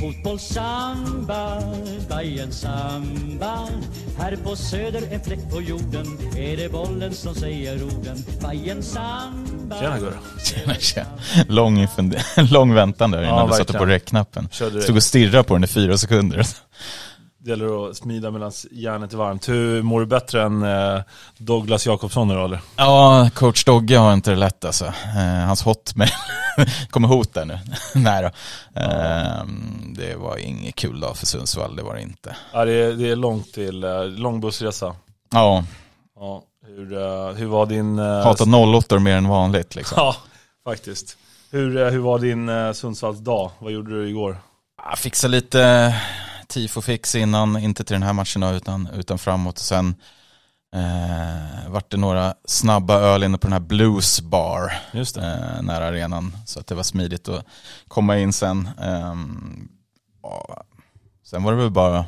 [0.00, 1.62] Fotboll, samba,
[2.08, 3.68] Bajen samba
[4.18, 6.06] Här på söder en fläck på jorden
[6.36, 10.12] Är det bollen som säger orden Bajen samba Tjena Gurra.
[10.44, 11.06] Tjena, tjena.
[11.48, 12.16] Lång, fund-
[12.52, 13.78] lång väntan där innan Ja, du satte verkligen.
[13.80, 14.48] på räckknappen.
[14.82, 16.46] Stod och stirrade på den i fyra sekunder.
[17.48, 19.48] Det gäller att smida medan järnet är varmt.
[19.48, 21.00] Hur mår du bättre än eh,
[21.38, 22.60] Douglas Jakobsson då eller?
[22.76, 24.84] Ja, coach Dogge har inte det lätt alltså.
[24.86, 26.10] Eh, hans hotmail
[26.90, 27.58] kommer hot där nu.
[27.94, 28.28] Nej då.
[28.80, 29.44] Eh,
[29.96, 32.36] det var ingen kul dag för Sundsvall, det var det inte.
[32.52, 34.94] Ja, det, är, det är långt till, eh, lång bussresa.
[35.30, 35.64] Ja,
[36.20, 37.98] Ja, hur, hur var din...
[37.98, 39.94] hatat 08 mer än vanligt liksom.
[39.96, 40.16] Ja,
[40.64, 41.16] faktiskt.
[41.50, 43.50] Hur, hur var din Sundsvalls dag?
[43.58, 44.36] Vad gjorde du igår?
[44.90, 45.94] Jag fixade lite
[46.48, 49.58] tifo-fix innan, inte till den här matchen utan, utan framåt.
[49.58, 49.94] Och sen
[50.74, 56.36] eh, vart det några snabba öl inne på den här Blues Bar eh, nära arenan.
[56.46, 57.44] Så att det var smidigt att
[57.88, 58.68] komma in sen.
[60.22, 60.62] Ja,
[61.24, 62.04] sen var det väl bara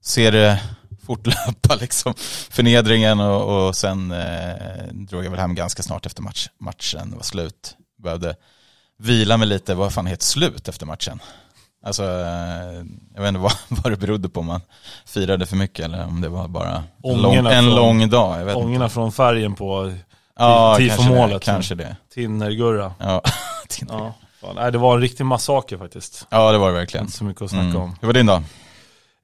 [0.00, 0.60] se det
[1.06, 2.14] fortlöpa liksom.
[2.50, 7.22] Förnedringen och, och sen eh, drog jag väl hem ganska snart efter match, matchen var
[7.22, 7.76] slut.
[7.98, 8.36] Behövde
[8.98, 11.20] vila mig lite, vad fan heter slut efter matchen?
[11.84, 12.02] Alltså,
[13.14, 14.60] jag vet inte vad, vad det berodde på om man
[15.06, 18.40] firade för mycket eller om det var bara en lång, en från- lång dag.
[18.40, 18.66] Jag vet inte.
[18.66, 19.92] Ångorna från färgen på
[20.38, 21.30] Ja, tifomålet.
[21.40, 21.44] det.
[21.44, 21.96] Kanske det.
[22.14, 22.94] Tinnergurra.
[22.98, 23.22] Ja,
[23.88, 24.14] Ja.
[24.40, 26.26] Fan, nej, det var en riktig massaker faktiskt.
[26.30, 27.06] ja det var det verkligen.
[27.06, 27.82] Inte så mycket att snacka Mm.
[27.82, 27.96] om.
[28.00, 28.42] Hur var din dag?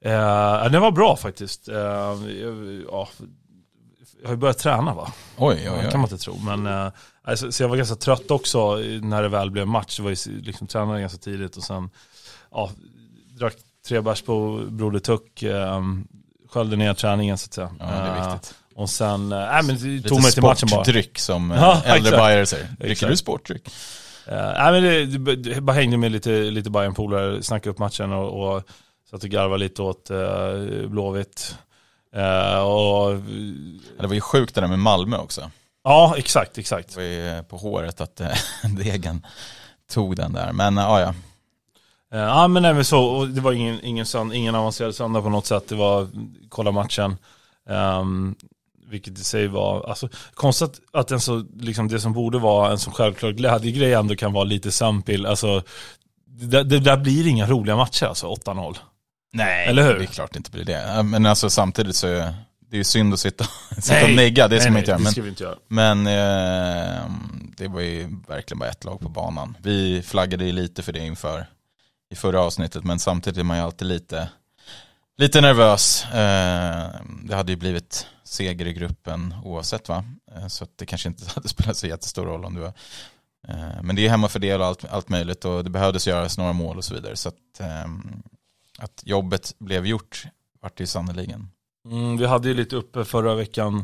[0.05, 1.67] Eh, den var bra faktiskt.
[1.69, 2.17] Eh, ja,
[4.21, 5.11] jag har ju börjat träna va?
[5.37, 5.91] Oj, Det oj, kan oj.
[5.97, 6.37] man inte tro.
[6.39, 6.91] Men, eh,
[7.23, 9.99] alltså, så jag var ganska trött också när det väl blev match.
[9.99, 11.89] Jag var ju liksom tränade ganska tidigt och sen
[12.53, 12.69] ja,
[13.39, 13.53] drack
[13.87, 15.43] tre bärs på Broder Tuck.
[15.43, 15.81] Eh,
[16.49, 17.69] sköljde ner träningen så att säga.
[17.79, 18.55] Ja, det är Eh, viktigt.
[18.75, 20.83] och sen, eh, nej men det Lite tog mig till matchen bara.
[20.83, 22.17] sportdryck som eh, Ja, äldre exakt.
[22.17, 22.67] bajare säger.
[22.79, 23.67] Dricker du sportdryck?
[24.27, 28.11] Uh, nej men det, det, bara hängde med lite, lite Bayern polare snackade upp matchen
[28.13, 28.63] och, och
[29.09, 31.55] satt och garvade lite åt uh, Blåvitt.
[32.15, 33.15] Eh, och,
[33.99, 35.51] Det var ju sjukt det där med Malmö också.
[35.83, 36.89] ja exakt, exakt.
[36.89, 37.03] Det var
[37.37, 38.27] ju på håret att eh,
[38.77, 39.25] Degen
[39.91, 40.51] tog den där.
[40.51, 41.13] Men ja, ja.
[42.13, 45.29] Eh, Ja men även så, och det var ingen, ingen, sönd- ingen avancerad söndag på
[45.29, 45.63] något sätt.
[45.69, 46.07] Det var
[46.49, 47.17] kolla matchen.
[47.69, 48.35] Um,
[48.87, 52.77] vilket i sig var, alltså konstigt att en så, liksom det som borde vara en
[52.79, 55.25] så självklar glädjegrej ändå kan vara lite sampil.
[55.25, 55.61] Alltså
[56.25, 58.75] det, det där blir inga roliga matcher alltså, 8-0.
[59.33, 59.93] Nej, Eller hur?
[59.93, 60.93] det är klart det inte blir det.
[60.95, 62.33] Ja, Men alltså samtidigt så är
[62.69, 63.45] det ju synd att sitta,
[63.81, 64.99] sitta och negga, det ska man inte göra.
[64.99, 65.55] Men, inte göra.
[65.67, 67.03] men eh,
[67.57, 69.57] det var ju verkligen bara ett lag på banan.
[69.61, 71.45] Vi flaggade ju lite för det inför
[72.13, 74.29] i förra avsnittet, men samtidigt är man ju alltid lite,
[75.17, 76.05] lite nervös.
[76.05, 76.89] Eh,
[77.23, 80.05] det hade ju blivit seger i gruppen oavsett va?
[80.35, 82.73] Eh, så att det kanske inte hade spelat så jättestor roll om du var
[83.47, 86.77] eh, men det är hemmafördel och allt, allt möjligt och det behövdes göras några mål
[86.77, 87.15] och så vidare.
[87.15, 87.61] Så att,
[88.77, 90.25] att jobbet blev gjort
[90.61, 91.49] vart det ju sannerligen.
[91.85, 93.83] Mm, vi hade ju lite uppe förra veckan.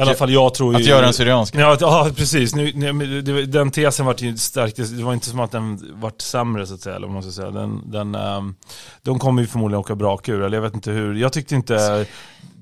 [0.00, 0.80] I alla fall jag tror ju...
[0.80, 1.54] Att göra en syriansk.
[1.54, 2.54] Ja, ja precis.
[2.54, 4.76] Nu, nu, den tesen var ju starkt.
[4.76, 6.96] Det var inte som att den vart sämre så att säga.
[6.96, 7.50] Eller man ska säga.
[7.50, 8.54] Den, den, ehm,
[9.02, 10.42] de kommer ju förmodligen åka brak ur.
[10.42, 11.14] Eller jag vet inte hur.
[11.14, 12.06] Jag tyckte inte...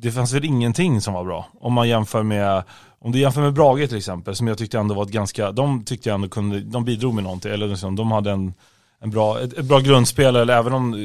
[0.00, 1.46] Det fanns väl ingenting som var bra.
[1.60, 2.62] Om man jämför med...
[3.00, 4.34] Om du jämför med Brage till exempel.
[4.36, 5.52] Som jag tyckte ändå var ett ganska...
[5.52, 6.60] De tyckte jag ändå kunde...
[6.60, 7.52] De bidrog med någonting.
[7.52, 8.54] Eller liksom, de hade en,
[9.00, 10.36] en bra, ett, ett bra grundspel.
[10.36, 10.98] Eller även om eh,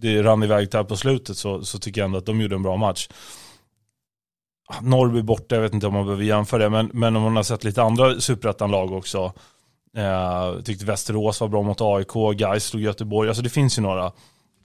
[0.00, 2.62] det rann iväg där på slutet så, så tycker jag ändå att de gjorde en
[2.62, 3.08] bra match.
[4.80, 7.42] Norrby borta, jag vet inte om man behöver jämföra det, men, men om man har
[7.42, 9.32] sett lite andra superettan-lag också.
[9.96, 14.12] Eh, tyckte Västerås var bra mot AIK, Gais slog Göteborg, alltså det finns ju några.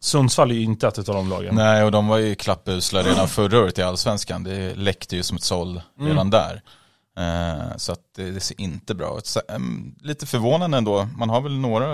[0.02, 1.56] Sundsvall är ju inte ett av de lagen.
[1.56, 4.44] Nej, och de var ju klappusla redan förra året i allsvenskan.
[4.44, 6.30] Det läckte ju som ett såll redan Mm.
[6.30, 6.62] där.
[7.20, 9.26] Eh, så att det, det ser inte bra ut.
[9.26, 11.08] Så, em, lite förvånande ändå.
[11.18, 11.88] Man har väl några,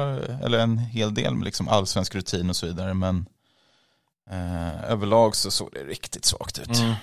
[0.43, 2.93] eller en hel del med liksom allsvensk rutin och så vidare.
[2.93, 3.25] Men
[4.31, 6.79] eh, överlag så såg det riktigt svagt ut.
[6.79, 6.93] Mm.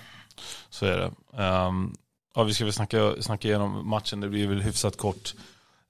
[0.71, 1.43] Så är det.
[1.43, 1.95] Ehm,
[2.35, 5.35] ja, vi ska väl snacka, snacka igenom matchen, det blir väl hyfsat kort.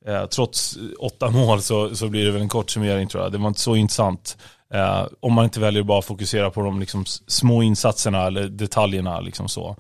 [0.07, 3.33] Eh, trots åtta mål så, så blir det väl en kort summering tror jag.
[3.33, 4.37] Det var inte så intressant.
[4.75, 9.21] Eh, om man inte väljer att bara fokusera på de liksom, små insatserna eller detaljerna.
[9.21, 9.77] Liksom så.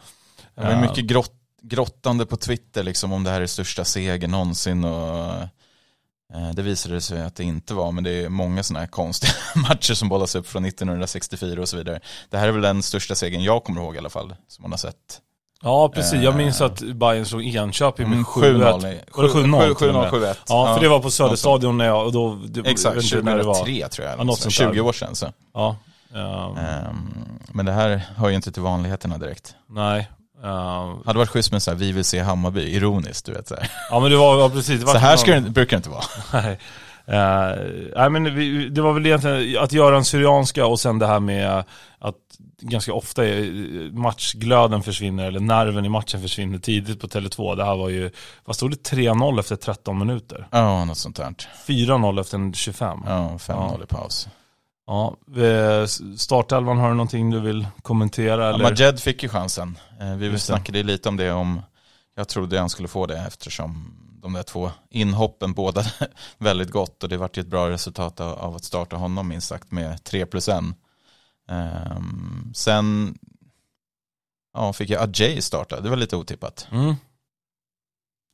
[0.55, 1.33] Det var mycket grott,
[1.63, 4.85] grottande på Twitter liksom om det här är största seger någonsin.
[4.85, 5.47] Och, eh,
[6.55, 9.33] det visade sig att det inte var, men det är många sådana här konstiga
[9.69, 12.01] matcher som bollas upp från 1964 och så vidare.
[12.31, 14.71] Det här är väl den största segern jag kommer ihåg i alla fall, som man
[14.71, 15.21] har sett.
[15.65, 16.13] Ja, precis.
[16.13, 16.37] Jag Eh.
[16.37, 18.63] minns att Bayern slog Enköping med Mm, 7-1.
[18.81, 19.01] 7-0.
[19.15, 20.11] Var det 7-0 till och med?
[20.11, 20.37] 7-0, 7-1.
[20.49, 23.43] Ja, för det var på Söderstadion när jag, och då, det, Exakt, inte när det
[23.43, 23.55] var.
[23.55, 24.19] 2003 tror jag.
[24.19, 24.81] Ja, något så sånt 20 där.
[24.81, 25.15] år sedan.
[25.15, 25.33] Så.
[25.55, 25.77] Ja,
[26.15, 27.15] Ehm,
[27.53, 29.55] men det här hör ju inte till vanligheterna direkt.
[29.71, 30.09] nej.
[30.45, 33.55] Uh, Hade varit schysst med så här, vi vill se Hammarby, ironiskt, du vet så
[33.55, 33.71] här.
[33.91, 34.81] ja men det var, ja, precis.
[34.81, 36.03] Det var Så här någon- ska det, brukar det inte vara.
[36.43, 36.59] Nej.
[37.07, 37.57] Eh,
[37.97, 41.21] nej men vi, det var väl egentligen att göra en Syrianska och sen det här
[41.21, 41.65] med
[41.99, 42.15] att
[42.61, 43.23] ganska ofta
[43.93, 47.57] matchglöden försvinner eller nerven i matchen försvinner tidigt på Tele2.
[47.57, 48.11] Det här var ju,
[48.45, 48.77] vad stod det?
[48.77, 50.49] 3-0 efter 13 minuter.
[50.51, 51.35] Ja, något sånt där.
[51.67, 52.99] 4-0 efter en 25.
[53.07, 54.29] Ja, 5-0 i paus.
[54.93, 55.87] Ja, eh,
[56.17, 58.45] startelvan, har du någonting du vill kommentera?
[58.45, 58.65] Ja, Eller?
[58.65, 59.79] Majed fick ju chansen.
[60.01, 60.53] Eh, Vi Just det.
[60.53, 61.61] snackade ju lite om det om,
[62.15, 65.85] jag trodde han skulle få det eftersom de där två inhoppen båda
[66.39, 69.49] väldigt gott och det vart ju ett bra resultat av, av att starta honom minst
[69.49, 70.65] sagt med 3 plus 1.
[71.49, 73.19] Ehm, sen
[74.55, 76.69] ja, fick jag Ajay starta, det var lite otippat.
[76.71, 76.95] Mm.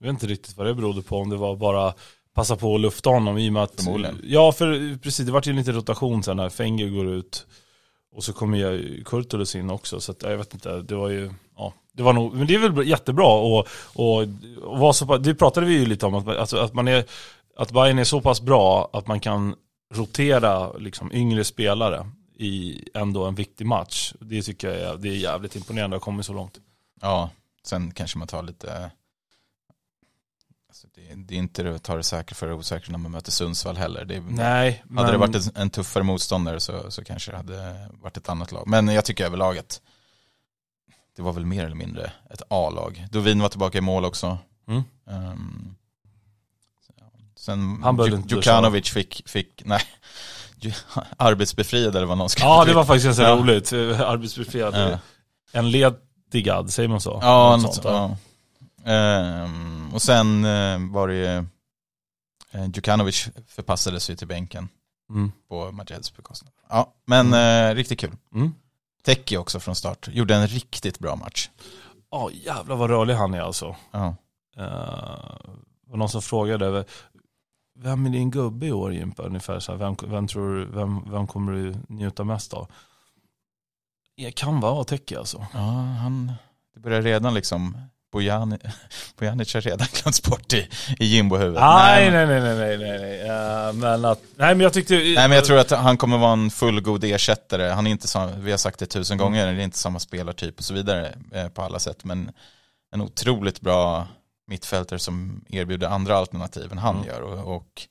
[0.00, 1.94] Jag vet inte riktigt vad det berodde på, om det var bara
[2.38, 3.75] passa på att lufta honom i och med att...
[3.82, 4.20] Förmodligen.
[4.25, 7.46] Ja, för precis, det vart ju lite rotation sen när Fenger går ut.
[8.12, 11.32] Och så kommer ju Kurtulus in också, så att, jag vet inte, det var ju,
[11.56, 14.23] ja, det var nog, men det är väl jättebra och, och,
[14.62, 17.05] och vara så det pratade vi ju lite om, att, alltså, att man är,
[17.56, 19.55] att Bayern är så pass bra att man kan
[19.94, 24.12] rotera liksom yngre spelare i ändå en viktig match.
[24.20, 26.58] Det tycker jag är, det är jävligt imponerande att ha kommit så långt.
[27.00, 27.31] Ja,
[27.64, 28.90] sen kanske man tar lite,
[30.84, 33.30] alltså det, det är inte att ta det säkra för det osäkra när man möter
[33.30, 34.04] Sundsvall heller.
[34.04, 34.98] Det, Nej, men...
[34.98, 38.52] Hade det varit en, en tuffare motståndare så, så kanske det hade varit ett annat
[38.52, 38.64] lag.
[38.66, 39.80] Men jag tycker överlag att
[41.16, 43.06] det var väl mer eller mindre ett A-lag.
[43.10, 44.38] Dovin var tillbaka i mål också.
[44.69, 44.82] Mm.
[45.10, 45.75] Ehm,
[47.36, 47.84] sen
[48.28, 49.82] Djukanovic fick, fick, nej,
[51.16, 52.46] arbetsbefriad eller vad någon skrev.
[52.48, 53.36] Ja, det var faktiskt ganska Ja.
[53.36, 53.72] roligt.
[53.72, 54.75] Eh, Arbetsbefriad.
[54.75, 54.98] Ja.
[55.52, 57.19] En ledigad, säger man så?
[57.22, 58.16] Ja, Något något, sånt, ja.
[58.88, 61.25] Ehm, och sen eh, var det ju,
[62.50, 64.69] eh, Djukanovic förpassades ju till bänken
[65.11, 65.32] Mm.
[65.49, 66.52] på Majeds bekostnad.
[66.69, 68.17] Ja, men eh, riktigt kul.
[68.35, 68.55] Mm.
[69.05, 70.08] Teki också från start.
[70.12, 71.50] Gjorde en riktigt bra match.
[72.11, 73.76] Ja, jävlar vad rörlig han är alltså.
[73.90, 74.17] Ja.
[74.58, 74.64] Uh,
[75.87, 76.85] var någon som frågade,
[77.79, 79.23] vem är din gubbe i år Jimpa?
[79.23, 82.70] Ungefär så här, vem, vem, tror, du- vem, vem kommer du njuta mest av?
[84.17, 85.46] Det kan vara Teki alltså.
[85.52, 85.61] ja,
[86.00, 86.32] han,
[86.75, 87.76] det börjar redan liksom,
[88.12, 88.58] Bojani,
[89.19, 90.69] Bojanic har redan glömts bort i,
[90.99, 91.60] i jimbo-huvudet.
[91.62, 93.20] Nej, men- nej, nej, nej, nej, nej.
[93.69, 94.94] Eh, men att, nej men jag tyckte...
[94.94, 97.62] Nej men jag tror att han kommer vara en fullgod ersättare.
[97.70, 99.25] Han är inte som, vi har sagt det tusen Mm.
[99.25, 102.05] gånger, det är inte samma spelartyp och så vidare eh, på alla sätt.
[102.05, 102.31] Men
[102.94, 104.06] en otroligt bra
[104.46, 107.08] mittfältare som erbjuder andra alternativ än han Mm.
[107.08, 107.20] gör.
[107.22, 107.82] Och, och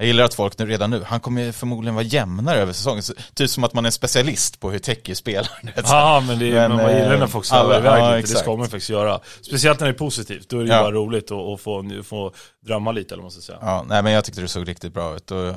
[0.00, 3.02] jag gillar att folk nu redan nu, han kommer förmodligen vara jämnare över säsongen.
[3.02, 5.50] Så, typ som att man är specialist på hur Teki spelar.
[5.62, 5.72] här.
[5.86, 8.32] Ja men, det Men, men man gillar när eh, folk svävar alla- iväg ja, lite,
[8.32, 9.20] det ska man faktiskt göra.
[9.42, 10.82] Speciellt när det är positivt, då är det ju Ja.
[10.82, 12.32] bara roligt att, att få, få
[12.66, 13.58] drömma lite eller vad man ska säga.
[13.62, 15.30] Ja, nej men jag tyckte det såg riktigt bra ut.
[15.30, 15.54] Och, eh,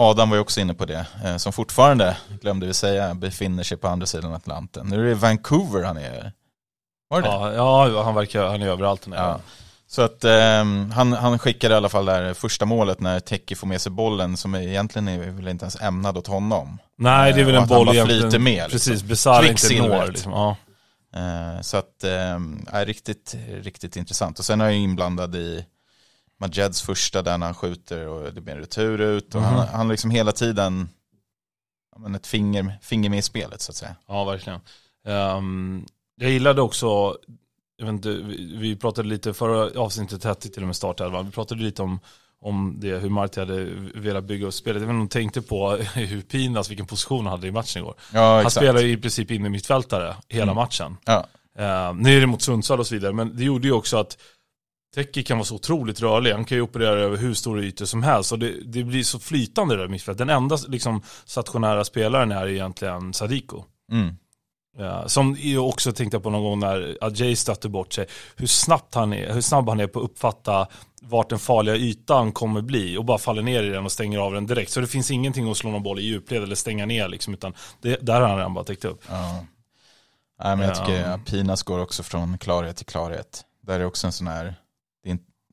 [0.00, 3.76] Adam var ju också inne på det, eh, som fortfarande, glömde vi säga, befinner sig
[3.76, 4.86] på andra sidan Atlanten.
[4.86, 6.32] Nu är det Vancouver han är.
[7.08, 7.34] Var det det?
[7.56, 9.16] Ja, ja han verkar, han är överallt nu.
[9.16, 9.40] Ja.
[9.92, 13.66] Så att ehm, han, han skickade i alla fall där första målet när Teki får
[13.66, 16.78] med sig bollen som egentligen är väl inte ens ämnad åt honom.
[16.96, 18.22] Nej det är väl en han boll egentligen.
[18.22, 18.92] flyter med, liksom.
[18.92, 20.32] Precis, Besara inte når liksom.
[20.32, 20.56] ja.
[21.14, 24.38] Eh, så att, ehm, är riktigt, riktigt intressant.
[24.38, 25.64] Och sen är jag inblandad i
[26.40, 29.34] Majeds första där när han skjuter och det blir en retur ut.
[29.34, 29.50] Och Mhm.
[29.54, 30.88] han, han liksom hela tiden,
[31.94, 33.96] ja, men ett finger, finger med i spelet så att säga.
[34.08, 34.60] ja, verkligen.
[35.06, 37.16] Ehm, jag gillade också,
[37.86, 41.32] jag vet inte, vi, vi pratade lite förra avsnittet hette till och med startelvan, vi
[41.32, 42.00] pratade lite om
[42.44, 44.82] om det, hur Marti hade velat bygga upp spelet.
[44.82, 47.82] Jag vet inte om de tänkte på hur Pinas, vilken position han hade i matchen
[47.82, 47.94] igår.
[48.12, 50.54] Ja, Han spelar ju i princip in i mittfältare hela Mm.
[50.54, 50.96] matchen.
[51.04, 51.26] Ja,
[51.58, 54.18] Uh, nu är det mot Sundsvall och så vidare, men det gjorde ju också att
[54.94, 56.32] Teki kan vara så otroligt rörlig.
[56.32, 59.18] Han kan ju operera över hur stora ytor som helst och det, det blir så
[59.18, 60.18] flytande det där mittfältet.
[60.18, 63.64] Den enda liksom, stationära spelaren är egentligen Sadiko.
[63.92, 64.16] mm.
[64.78, 68.06] Ja, som jag också tänkte på någon gång när Ajay stötte bort sig.
[68.36, 70.66] Hur, snabbt han är, hur snabb han är på att uppfatta
[71.02, 74.32] vart den farliga ytan kommer bli och bara faller ner i den och stänger av
[74.32, 74.70] den direkt.
[74.70, 77.54] Så det finns ingenting att slå någon boll i djupled eller stänga ner liksom, utan
[77.80, 79.02] det, där har han redan bara täckt upp.
[79.08, 79.44] Ja.
[80.44, 80.84] Nej, men jag Ja.
[80.86, 83.44] tycker att Pinas går också från klarhet till klarhet.
[83.62, 84.54] Där är också en sån här,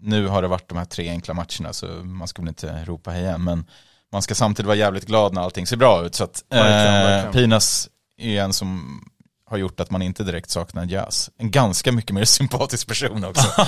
[0.02, 3.12] nu har det varit de här tre enkla matcherna så man ska väl inte ropa
[3.12, 3.44] hej igen.
[3.44, 3.66] Men
[4.12, 6.16] man ska samtidigt vara jävligt glad när allting ser bra ut.
[6.16, 7.32] Så att eh.
[7.32, 9.02] Pinas är en som
[9.50, 11.30] har gjort att man inte direkt saknar jazz.
[11.38, 13.48] En ganska mycket mer sympatisk person också.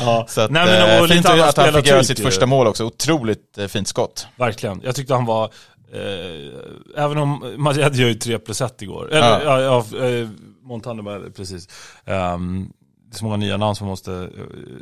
[0.00, 0.26] Ja.
[0.28, 2.24] Så att, Nej, men, eh, och fint att han fick göra sitt ju.
[2.24, 2.84] första mål också.
[2.84, 4.26] Otroligt eh, fint skott.
[4.36, 4.80] Verkligen.
[4.84, 5.44] Jag tyckte han var,
[5.92, 9.12] eh, även om Majed gör ju 3 plus 1 igår.
[9.12, 9.60] Eller, ja.
[9.60, 9.84] Ja.
[9.92, 11.68] Ja, eh, precis.
[12.04, 12.72] Ehm,
[13.10, 14.28] det är så många nya namn som måste eh,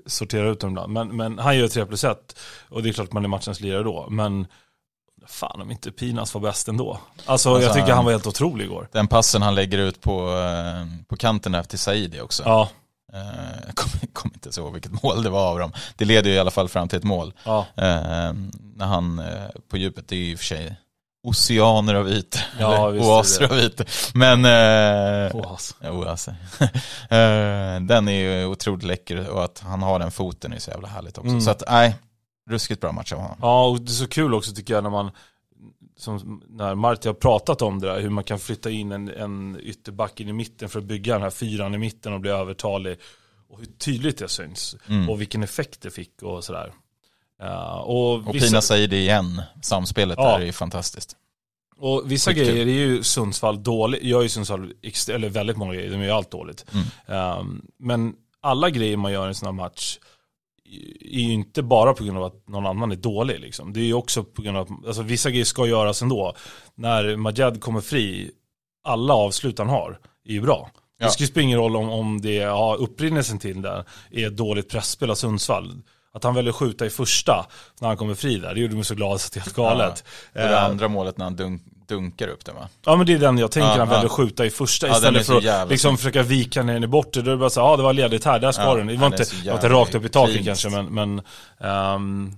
[0.07, 0.93] sortera ut dem ibland.
[0.93, 2.39] Men, men han gör 3 plus 1
[2.69, 4.07] och det är klart att man är matchens lirare då.
[4.11, 4.47] Men
[5.29, 6.91] Fan om inte Pinas var bäst ändå.
[7.27, 8.89] Alltså, Alltså, jag tycker han- var helt otrolig igår.
[8.93, 12.43] Den passen han lägger ut på, eh, på kanten där till Saidi också.
[12.47, 12.69] Ja,
[13.13, 13.19] Eh,
[13.67, 15.73] Jag kommer kom inte så ihåg vilket mål det var av dem.
[15.97, 17.33] Det leder ju i alla fall fram till ett mål.
[17.45, 17.67] ja.
[17.77, 18.33] Eh,
[18.77, 19.23] när han
[19.71, 20.77] på djupet, det är ju i och för sig
[21.23, 22.41] oceaner av ytor.
[22.59, 23.87] Ja, oaser av ytor.
[24.15, 25.37] Men, eh,
[25.93, 26.37] oaser.
[27.11, 30.89] eh, den är ju otroligt läcker och att han har den foten är så jävla
[30.89, 31.29] härligt också.
[31.29, 31.41] Mm.
[31.41, 31.95] Så att, nej,
[32.49, 33.37] ruskigt bra match av honom.
[33.43, 35.11] Ja, och det är så kul också tycker jag när man,
[35.97, 39.59] som när Marti har pratat om det där, hur man kan flytta in en, en
[39.63, 42.99] ytterback in i mitten för att bygga den här fyran i mitten och bli övertalig.
[43.51, 44.77] Och hur tydligt det syns.
[44.89, 45.09] Mm.
[45.11, 46.73] Och vilken effekt det fick och sådär.
[47.39, 50.25] Ja, och, Och vissa, Pina säger det igen, samspelet Ja.
[50.31, 51.17] där är ju fantastiskt.
[51.77, 52.47] och vissa Skitkul.
[52.47, 54.73] grejer är ju Sundsvall dåligt, gör ju Sundsvall,
[55.09, 56.65] eller väldigt många grejer, de gör ju allt dåligt.
[57.07, 57.39] Mm.
[57.41, 59.99] Um, men alla grejer man gör i en sån här match
[61.01, 63.41] är ju inte bara på grund av att någon annan är dålig.
[63.41, 63.73] Liksom.
[63.73, 66.35] Det är ju också på grund av att alltså, vissa grejer ska göras ändå.
[66.75, 68.31] När Majed kommer fri,
[68.85, 70.71] alla avslut han har är ju bra.
[70.99, 71.07] Ja.
[71.07, 74.37] Det ska ju spela ingen roll om, om det ja, upprinnelsen till det är ett
[74.37, 75.83] dåligt pressspel av Sundsvall.
[76.13, 77.47] Att han väljer att skjuta i första
[77.81, 80.05] när han kommer fri där, det gjorde mig så glad så det är helt galet.
[80.33, 82.69] Och det Eh, andra målet när han dunk, dunkar upp den va?
[82.85, 83.85] Ja men det är den jag tänker, han ja.
[83.85, 85.99] väljer att skjuta i första Ja, istället för att liksom snygg.
[85.99, 87.23] försöka vika ner den i bortre.
[87.23, 88.87] Då är det bara så ja det var ledigt här, där ska Ja, den.
[88.87, 90.45] Det var inte, det var inte rakt upp i taket clean.
[90.45, 91.23] kanske men, men
[91.61, 92.33] ehm,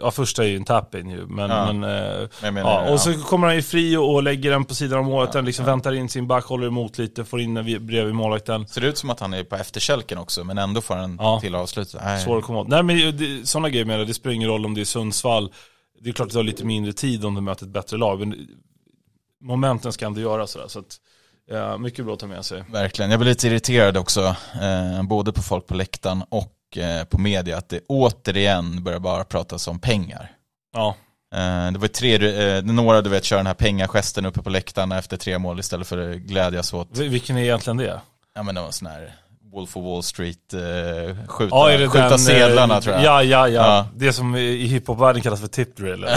[0.00, 1.26] ja första är ju en tap-in ju.
[1.26, 1.72] Men, Ja.
[1.72, 1.84] men,
[2.22, 5.04] eh, Men ja, och så kommer han ju fri och, lägger den på sidan av
[5.04, 8.14] målet, den liksom väntar in sin back, håller emot lite, får in den vid- bredvid
[8.14, 8.66] målvakten.
[8.66, 11.40] Ser det ut som att han är på efterkälken också, men ändå får en Ja.
[11.40, 11.94] till avslut.
[12.24, 12.68] Svår att komma åt.
[12.68, 15.52] Nej men det, sådana grejer menar jag, det spelar ingen roll om det är Sundsvall.
[16.00, 18.18] Det är klart att det har lite mindre tid om du möter ett bättre lag.
[18.20, 18.48] Men
[19.40, 20.68] momenten ska ändå göra sådär.
[20.68, 20.96] Så att,
[21.50, 22.64] ja, mycket bra att ta med sig.
[22.70, 23.10] Verkligen.
[23.10, 27.56] Jag blir lite irriterad också, eh, både på folk på läktaren och eh, på media,
[27.58, 30.30] att det återigen börjar bara pratas om pengar.
[30.72, 30.96] Ja,
[31.34, 34.92] Eh, det var tre, eh, några du vet kör den här pengagesten uppe på läktaren
[34.92, 38.00] efter tre mål istället för att glädjas åt, Vil- vilken är egentligen det?
[38.34, 39.14] ja men det var sån här
[39.52, 40.60] Wolf of Wall Street, eh,
[41.28, 43.04] skjuta, Ja, det skjuta den, sedlarna eh, tror jag.
[43.04, 43.66] Ja, ja, ja.
[43.66, 43.86] Ja.
[43.96, 46.06] Det som i hiphopvärlden kallas för tip drill.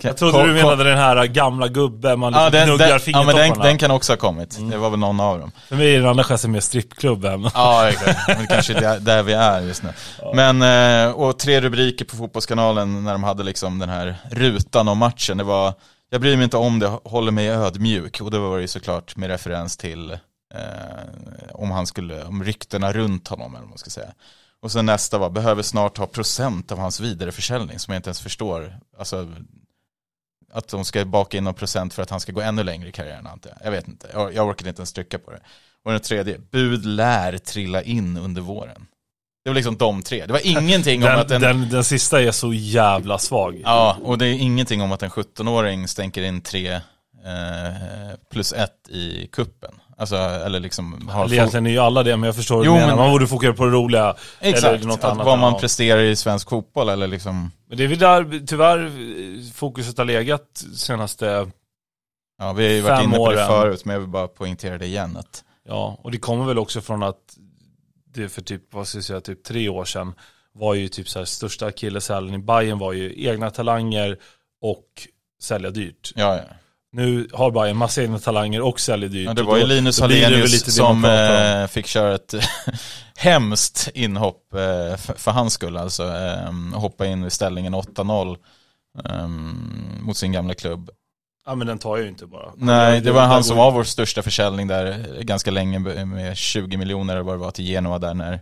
[0.00, 3.00] Jag trodde kom- du menade den här gamla gubben man Ja, liksom den, gnuggar den,
[3.06, 3.54] ja men fingertopparna.
[3.54, 4.58] den, den kan också ha kommit.
[4.70, 5.50] Det var väl någon av dem.
[5.68, 7.50] För mig är den andra gesten mer strippklubben.
[7.54, 8.28] Ja, exakt.
[8.28, 9.88] Men det kanske är där, vi är just nu.
[10.34, 10.62] Men,
[11.06, 15.36] eh, och tre rubriker på Fotbollskanalen när de hade liksom den här rutan om matchen.
[15.38, 15.74] Det var,
[16.10, 18.20] jag bryr mig inte om det, håller mig ödmjuk.
[18.20, 20.18] Och det var ju såklart med referens till
[20.54, 24.12] eh, om han skulle, om ryktena runt honom eller vad man ska säga.
[24.60, 28.20] Och sen nästa var, behöver snart ha procent av hans vidareförsäljning som jag inte ens
[28.20, 28.78] förstår.
[28.98, 29.28] Alltså,
[30.52, 32.92] att de ska baka in någon procent för att han ska gå ännu längre i
[32.92, 33.66] karriären antar jag.
[33.66, 35.40] Jag vet inte, jag, jag orkar inte ens trycka på det.
[35.84, 38.86] Och den tredje, bud lär trilla in under våren.
[39.44, 40.26] Det var liksom de tre.
[40.26, 41.60] Det var ingenting om att Den, en...
[41.60, 43.60] den, den sista är så jävla svag.
[43.64, 46.80] Ja, och det är ingenting om att en 17-åring stänker in tre eh,
[48.30, 49.74] plus ett i kuppen.
[49.98, 51.24] Alltså, eller liksom har...
[51.24, 52.88] Eller egentligen är ju alla det, men jag förstår vad Jo, du menar.
[52.88, 54.16] men- Man borde fokusera på det roliga.
[54.40, 55.26] Exakt, eller något annat.
[55.26, 55.58] vad man ja.
[55.58, 57.50] presterar i svensk fotboll eller liksom...
[57.68, 58.90] Men det är väl där, tyvärr,
[59.52, 61.50] fokuset har legat senaste,
[62.38, 64.86] Ja, vi har ju varit inne på det förut, men jag vill bara poängtera det
[64.86, 65.16] igen.
[65.16, 67.36] Att, ja, och det kommer väl också från att
[68.14, 70.14] det för typ, vad ska jag säga, typ tre år sedan
[70.52, 74.18] var ju typ så här största akilleshälen i Bayern var ju egna talanger
[74.62, 74.86] och
[75.42, 76.12] sälja dyrt.
[76.14, 76.42] ja, ja.
[76.96, 79.26] Nu har Bayern massa egna talanger och säljer dyrt.
[79.26, 82.34] Ja, det var ju Linus Hallenius som eh, fick köra ett
[83.16, 85.76] hemskt inhopp eh, för, för hans skull.
[85.76, 88.36] Alltså eh, hoppa in i ställningen 8-0
[89.04, 89.26] eh,
[90.00, 90.90] mot sin gamla klubb.
[91.46, 92.52] Ja men den tar jag ju inte bara.
[92.56, 96.76] Nej, det var han som var vår största försäljning där eh, ganska länge med 20
[96.76, 98.40] miljoner eller vad det var till Genoa där när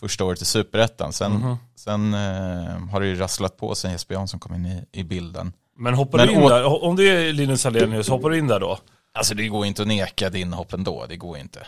[0.00, 1.12] första året i Superettan.
[1.12, 1.56] Sen, Mhm.
[1.76, 5.52] sen eh, har det ju rasslat på sen Jesper Jansson kom in i, i bilden.
[5.78, 8.46] Men hoppar Men du in åt- där, om det är Linus Hallenius, hoppar du in
[8.46, 8.78] där då?
[9.14, 11.66] Alltså det går inte att neka ett inhopp ändå, det går inte.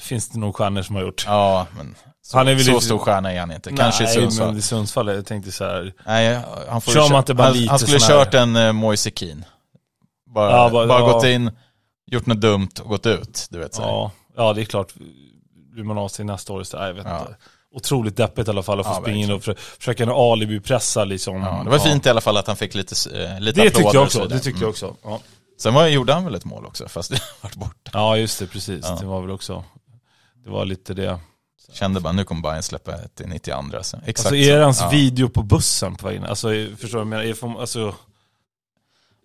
[0.00, 1.24] Finns det nog stjärnor som har gjort.
[1.26, 3.72] Ja, men så, Han är väl så lite- stor stjärna är han inte.
[3.76, 4.48] Kanske i Nej, Sundsvall.
[4.48, 5.92] men i Sundsvall, jag tänkte så här.
[6.06, 8.72] Nej, han får Kör man inte bara han, lite han skulle här- kört en uh,
[8.72, 9.44] Moise Kean.
[10.34, 11.12] Bara, Ja, bara- bara ja.
[11.12, 11.50] gått in,
[12.06, 13.46] gjort något dumt och gått ut.
[13.50, 13.82] Du vet så.
[13.82, 13.88] här.
[13.88, 14.92] Ja, ja, det är klart.
[15.72, 17.36] Blir man av sig nästa år, så, nej, jag vet inte.
[17.72, 21.04] Otrotroligt deppigt i alla fall att få Ja, springa in och försöka, försöka en alibi-pressa
[21.04, 21.36] liksom.
[21.42, 23.82] Ja, det var fint i alla fall att han fick lite, uh, lite Det applåder
[23.84, 24.60] tyckte jag också, det tyckte Mm.
[24.60, 24.96] jag också.
[25.02, 25.20] Ja,
[25.58, 27.88] Sen var, gjorde han väl ett mål också, fast det vart bort.
[27.92, 28.84] ja just det, precis.
[28.88, 28.96] Ja.
[29.00, 29.64] Det var väl också,
[30.44, 31.18] det var lite det.
[31.72, 33.56] Kände bara, nu kommer Bayern släppa ett till 92.
[33.82, 33.96] Så.
[34.06, 34.88] Exakt Alltså är det hans ja.
[34.88, 36.24] video på bussen på vägen?
[36.24, 37.60] Alltså förstår du vad jag menar?
[37.60, 37.94] Alltså,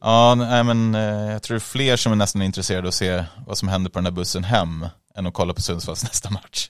[0.01, 2.93] Ja, nej, men eh, jag tror det är fler som är nästan intresserade av att
[2.93, 6.29] se vad som händer på den där bussen hem än att kolla på Sundsvalls nästa
[6.29, 6.69] match.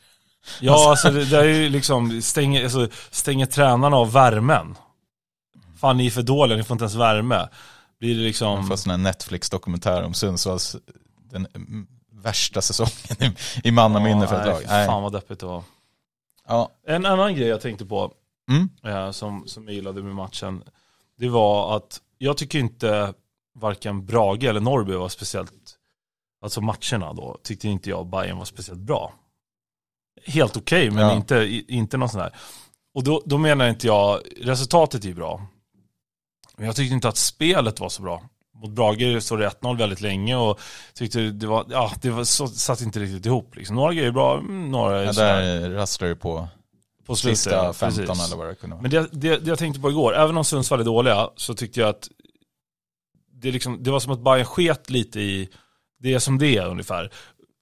[0.62, 4.76] Ja alltså det, det är ju liksom, stänger, alltså, stänger tränarna av värmen?
[5.76, 7.50] fan ni är för dåliga, ni får inte ens värme.
[8.00, 8.54] Blir det liksom...
[8.54, 10.76] Man får sån här Netflix-dokumentär om Sundsvalls,
[11.32, 14.64] den mm, värsta säsongen i, i mannaminne för ett nej, lag.
[14.68, 14.88] Nej.
[14.88, 15.64] Fan vad deppigt det var.
[16.48, 16.70] Ja.
[16.88, 18.12] En annan grej jag tänkte på,
[18.50, 18.70] Mm.
[18.84, 20.64] eh, som, som jag gillade med matchen,
[21.18, 23.14] det var att jag tycker inte
[23.56, 25.52] varken Brage eller Norrby var speciellt,
[26.42, 29.14] alltså matcherna då, tyckte inte jag Bayern var speciellt bra.
[30.26, 31.16] Helt okej, men Ja.
[31.16, 32.36] inte, inte någon sån här.
[32.94, 35.48] Och då, då menar inte jag, resultatet är ju bra.
[36.58, 38.24] Men jag tyckte inte att spelet var så bra.
[38.62, 40.60] Mot Brage står det 1-0 väldigt länge och
[40.94, 43.76] tyckte det var, ja, det var så, satt inte riktigt ihop liksom.
[43.76, 46.48] Några grejer är bra, mm, några är Ja, där rasslar det på
[47.06, 47.38] på slutet.
[47.38, 48.26] sista ja, 15 precis.
[48.28, 48.82] eller vad det kunde vara.
[48.82, 51.80] Men det, det, det jag tänkte på igår, även om Sundsvall är dåliga, så tyckte
[51.80, 52.10] jag att
[53.34, 55.50] det, liksom, det var som att Bayern sket lite i,
[56.00, 57.12] det är som det är ungefär.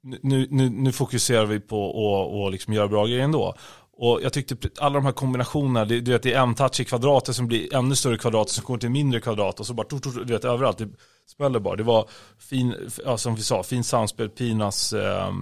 [0.03, 3.55] Nu, nu, nu fokuserar vi på att och liksom göra bra grejer ändå.
[3.97, 6.85] Och jag tyckte alla de här kombinationerna, det, du vet, det är en touch i
[6.85, 9.87] kvadratet som blir ännu större kvadrat som kommer till en mindre kvadrat och så bara,
[9.87, 10.77] tut, du vet, överallt.
[10.77, 10.89] Det
[11.35, 11.75] smäller bara.
[11.75, 15.33] Det var fin, ja, som vi sa, fin samspel, Pinas, eh,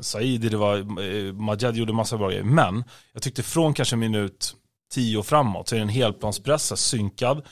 [0.00, 2.44] Saidi, det var, eh, Majed gjorde massa bra grejer.
[2.44, 4.54] Men jag tyckte från kanske minut
[4.94, 7.42] 10 framåt så är det en helplanspressa, synkad.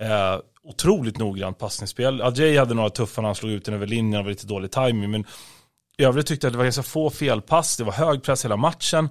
[0.00, 2.22] Eh, otroligt noggrant passningsspel.
[2.22, 4.70] Adjei hade några tuffa när han slog ut den över linjen, det var lite dålig
[4.70, 5.24] timing men
[5.98, 8.56] i övrigt tyckte jag att det var ganska få felpass, det var hög press hela
[8.56, 9.08] matchen.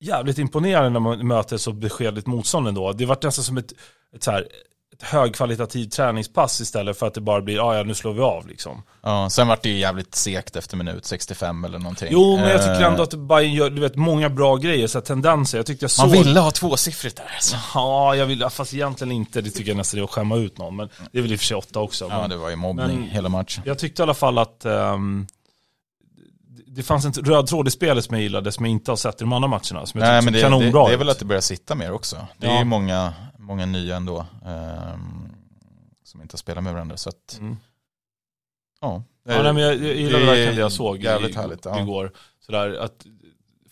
[0.00, 2.92] Jävligt imponerande när man möter så beskedligt motstånd ändå.
[2.92, 3.72] Det var nästan som ett,
[4.16, 4.48] ett, så här,
[4.92, 8.46] ett högkvalitativt träningspass istället för att det bara blir, ah, ja nu slår vi av
[8.48, 8.82] liksom.
[9.02, 12.08] Ja, sen vart det ju jävligt segt efter minut 65 eller någonting.
[12.10, 15.00] Jo, men jag tycker Eh, ändå att Bayern gör, du vet, många bra grejer, så
[15.00, 15.58] tendenser.
[15.58, 16.08] Jag tyckte jag såg...
[16.08, 17.56] Man ville ha tvåsiffrigt där alltså.
[17.74, 19.40] Ja, jag vill, fast egentligen inte.
[19.40, 20.76] Det tycker jag nästan är att skämma ut någon.
[20.76, 22.06] Men det är väl i och för sig åtta också.
[22.10, 23.62] Ja, Men det var ju mobbning hela matchen.
[23.66, 25.26] jag tyckte i alla fall att ehm,
[26.74, 29.14] det- fanns en röd tråd i spelet som jag gillade, som jag inte har sett
[29.20, 29.86] i de andra matcherna.
[29.86, 31.40] Som jag Nej, men tyckte det, såg det, kanonbra det är väl att det börjar
[31.40, 32.26] sitta mer också.
[32.38, 32.58] Det är Ja.
[32.58, 34.26] ju många, många nya ändå.
[34.46, 35.28] ehm,
[36.04, 36.96] som inte spelar med varandra.
[36.96, 37.56] Så att, Mm.
[38.80, 39.02] ja.
[39.24, 41.64] Ja, nej, men jag, jag gillade det är verkligen det jag såg jävligt i, härligt,
[41.64, 41.80] ja.
[41.80, 42.12] igår.
[42.46, 43.06] Sådär, att,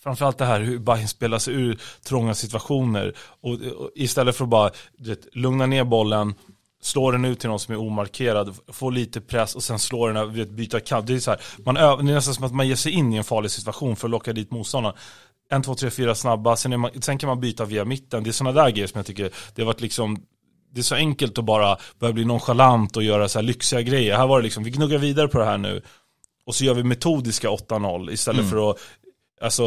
[0.02, 3.14] framförallt det här hur Bayern spelar sig ur trånga situationer.
[3.40, 6.34] Och, och istället för att bara vet, lugna ner bollen,
[6.82, 10.34] slå den ut till någon som är omarkerad, få lite press och sen slå den,
[10.34, 11.06] vet, byta kant.
[11.06, 13.16] Det är, så här, man det är nästan som att man ger sig in i
[13.16, 14.96] en farlig situation för att locka dit motståndaren.
[15.50, 18.24] En, två, tre, fyra snabba, sen, man, sen kan man byta via mitten.
[18.24, 20.16] Det är sådana där grejer som jag tycker, det har varit liksom
[20.72, 24.16] det är så enkelt att bara börja bli nonchalant och göra så här lyxiga grejer.
[24.16, 25.82] Här var det liksom, vi gnuggar vidare på det här nu.
[26.46, 28.50] Och så gör vi metodiska 8-0 istället Mm.
[28.50, 28.76] för att,
[29.42, 29.62] alltså,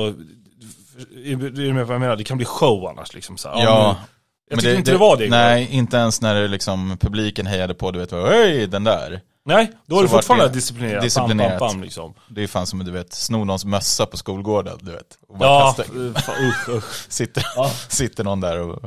[1.26, 2.15] är du med vad jag menar?
[2.15, 3.38] Det kan bli show annars liksom.
[3.38, 4.06] Så här, Ja, nu-
[4.52, 5.30] jag tycker inte det, var det.
[5.30, 9.22] Nej, inte ens när det liksom, publiken hejade på, du vet, hej den där.
[9.46, 11.04] Nej, då är det fortfarande det disciplinerat.
[11.04, 11.60] disciplinerat.
[11.60, 12.14] Bam, bam, bam, liksom.
[12.30, 15.06] Det är fan som du vet, sno någons mössa på skolgården, du vet.
[15.28, 15.94] Och bara Ja, kasta,
[16.40, 17.06] usch, usch.
[17.10, 17.72] sitter, Ja.
[17.90, 18.80] sitter någon där och...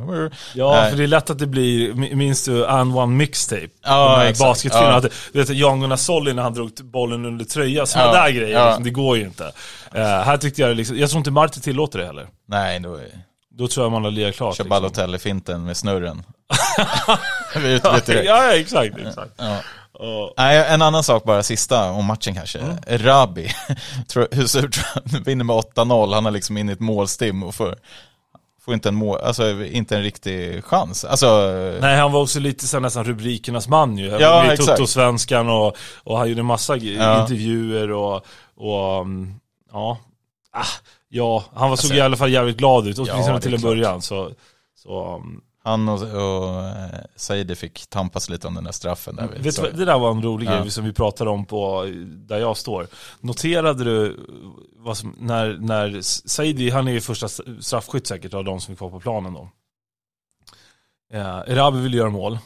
[0.55, 0.90] Ja, Nej.
[0.90, 3.68] för det är lätt att det blir, minns du And One Mixtape?
[3.85, 4.64] Ja, exakt.
[4.64, 5.03] Ja.
[5.33, 8.59] du vet Jan Gunnar Solly när han drog bollen under tröja, sådana Ja, där grejer,
[8.59, 8.66] ja.
[8.66, 9.53] liksom, det går ju inte.
[9.94, 12.27] Eh, här tyckte jag det liksom, jag tror inte Marti tillåter det heller.
[12.48, 13.09] Nej, då är
[13.56, 14.56] Då tror jag man har lirat klart.
[14.56, 14.68] Kör liksom.
[14.68, 16.22] Balotelli-finten med snurren.
[17.54, 18.24] du ja, det?
[18.24, 19.32] ja, exakt, exakt.
[19.36, 19.58] Ja.
[19.92, 22.58] Och, Nej, en annan sak bara, sista om matchen kanske.
[22.58, 22.76] Mm.
[22.86, 23.42] Rabi,
[24.30, 25.22] hur tror han?
[25.22, 27.76] Vinner med 8-0, han har liksom in i ett målstim och får,
[28.64, 31.04] får inte en mål, alltså inte en riktig chans.
[31.04, 34.06] Alltså, nej, han var också lite så nästan rubrikernas man ju.
[34.06, 34.78] Ja, exakt.
[34.78, 37.20] Toto-svenskan och, och han gjorde massa Ja.
[37.20, 39.40] intervjuer och, och um,
[39.72, 39.98] ja.
[40.56, 40.66] Ah,
[41.14, 43.61] ja, han var, såg Alltså, i alla fall jävligt glad ut, åtminstone är till en
[43.61, 44.03] början.
[44.03, 44.31] Så,
[44.74, 49.16] så um, han och, och eh, Saidi fick tampas lite om den där straffen.
[49.16, 50.61] Där, Vet så, du, vad, det där var en rolig Ja.
[50.61, 52.87] grej som vi pratade om på där jag står.
[53.20, 54.16] Noterade du
[54.77, 57.29] vad som, när, när Saidi, han är ju första
[57.61, 59.48] straffskytt säkert av de som är kvar på planen då.
[61.12, 62.38] Eh, Erabi vill göra mål.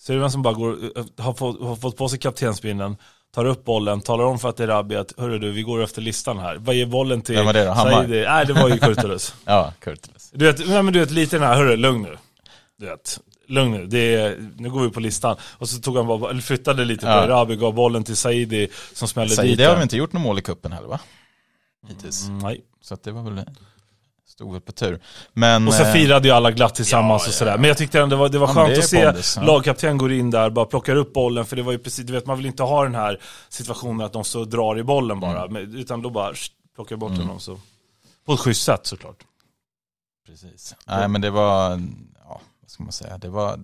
[0.00, 2.96] Ser du vem som bara går, eh, har, fått, har fått på sig kaptensbindeln,
[3.34, 6.38] tar upp bollen, talar om för att Erabi att hörru du, vi går efter listan
[6.38, 6.56] här.
[6.56, 7.70] Vad ger bollen till Vem var det då?
[7.70, 7.90] Hammar?
[7.92, 8.22] Saidi?
[8.22, 9.34] Nej, det var ju Kurtulus.
[9.44, 10.30] Ja, Kurtulus.
[10.34, 12.16] Du vet, nej, men du vet lite den här, hörru, lugn nu.
[12.78, 15.36] Du vet, lugn nu, det är, nu går vi på listan.
[15.42, 17.12] Och så tog han bara, eller flyttade lite Ja.
[17.18, 20.22] på Erabi, gav bollen till Saidi som smällde dit Saidi har väl inte gjort något
[20.22, 21.00] mål i kuppen heller va?
[21.88, 22.26] Hittills.
[22.26, 22.60] Mm, nej.
[22.82, 23.44] Så att det var väl,
[24.34, 25.00] stod väl på tur.
[25.32, 27.58] Men, Och så eh, firade ju alla glatt tillsammans ja, och sådär.
[27.58, 29.46] Men jag tyckte ändå det var, det var Ja, skönt det att se ja.
[29.46, 31.46] lagkapten går in där, bara plockar upp bollen.
[31.46, 34.12] För det var ju precis, du vet man vill inte ha den här situationen att
[34.12, 35.44] de så drar i bollen bara.
[35.44, 35.76] Mm.
[35.76, 36.34] Utan då bara
[36.74, 37.60] plockar bort den och så.
[38.26, 39.16] På ett schysst sätt såklart.
[40.26, 40.74] Precis.
[40.86, 41.70] Nej men det var,
[42.24, 43.60] ja vad ska man säga, det var,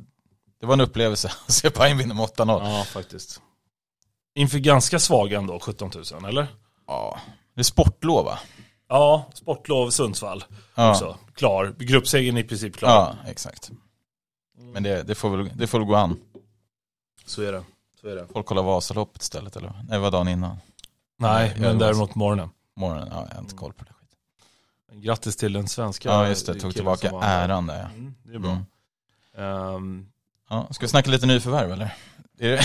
[0.61, 2.79] det var en upplevelse att se Bayern vinna med 8-0.
[2.79, 3.41] Ja, faktiskt.
[4.35, 6.47] Inför ganska svaga ändå, 17 000, eller?
[6.87, 7.19] Ja.
[7.55, 8.39] Det är sportlov va?
[8.91, 11.19] Ja, sportlov Sundsvall Ja, också.
[11.35, 11.75] Klar.
[11.79, 12.91] Gruppsegern i princip klar.
[12.91, 13.71] ja exakt.
[14.59, 16.17] Men det, det, får väl, det får väl gå an.
[17.27, 17.65] Så är det.
[18.01, 18.27] Så är det.
[18.33, 19.69] Folk kollar Vasaloppet istället eller?
[19.71, 20.57] Nej, det var dagen innan.
[21.19, 22.51] Nej, men däremot morgonen.
[22.77, 23.91] Morgonen, ja, jag har inte koll på det.
[23.93, 25.03] skit.
[25.05, 26.55] Grattis till den svenska Ja, just det.
[26.55, 27.85] Tog tillbaka äran där.
[27.85, 28.51] Mm, det är bra.
[28.51, 28.65] Mm.
[29.75, 30.07] Ehm,
[30.51, 31.95] Ja, ska vi snacka lite nyförvärv eller?
[32.39, 32.61] Är det?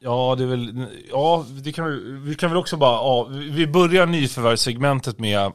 [0.00, 3.66] Ja, det är väl, ja, det kan vi, vi kan väl också bara, ja, vi
[3.66, 5.52] börjar nyförvärvssegmentet med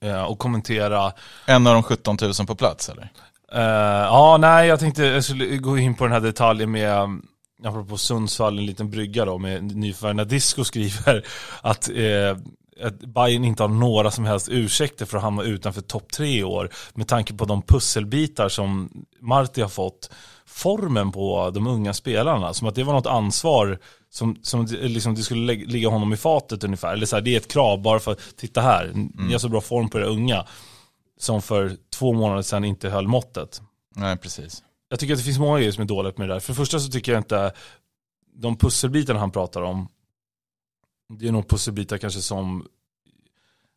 [0.00, 1.12] eh, kommentera
[1.46, 3.12] En av de 17 000 på plats eller?
[3.52, 7.26] Eh, ja, nej, jag tänkte jag skulle gå in på den här detaljen med, um,
[7.64, 10.16] apropå Sundsvall, en liten brygga då med nyförvärv.
[10.16, 11.26] När Disco skriver
[11.62, 12.36] att, eh,
[12.82, 16.44] att Bayern inte har några som helst ursäkter för att hamna utanför topp tre i
[16.44, 16.70] år.
[16.94, 20.10] Med tanke på de pusselbitar som Marti har fått.
[20.46, 23.78] Formen på de unga spelarna, som att det var något ansvar
[24.10, 26.92] som, som liksom det skulle ligga honom i fatet ungefär.
[26.92, 29.48] Eller så här, det är ett krav bara för att, titta här, ni har så
[29.48, 30.46] bra form på det unga.
[31.18, 33.62] Som för två månader sedan inte höll måttet.
[33.96, 34.62] Nej, precis.
[34.88, 36.40] Jag tycker att det finns många grejer som är dåligt med det där.
[36.40, 37.52] För det första så tycker jag inte,
[38.34, 39.88] de pusselbitarna han pratar om,
[41.18, 42.66] det är nog pusselbitar kanske som,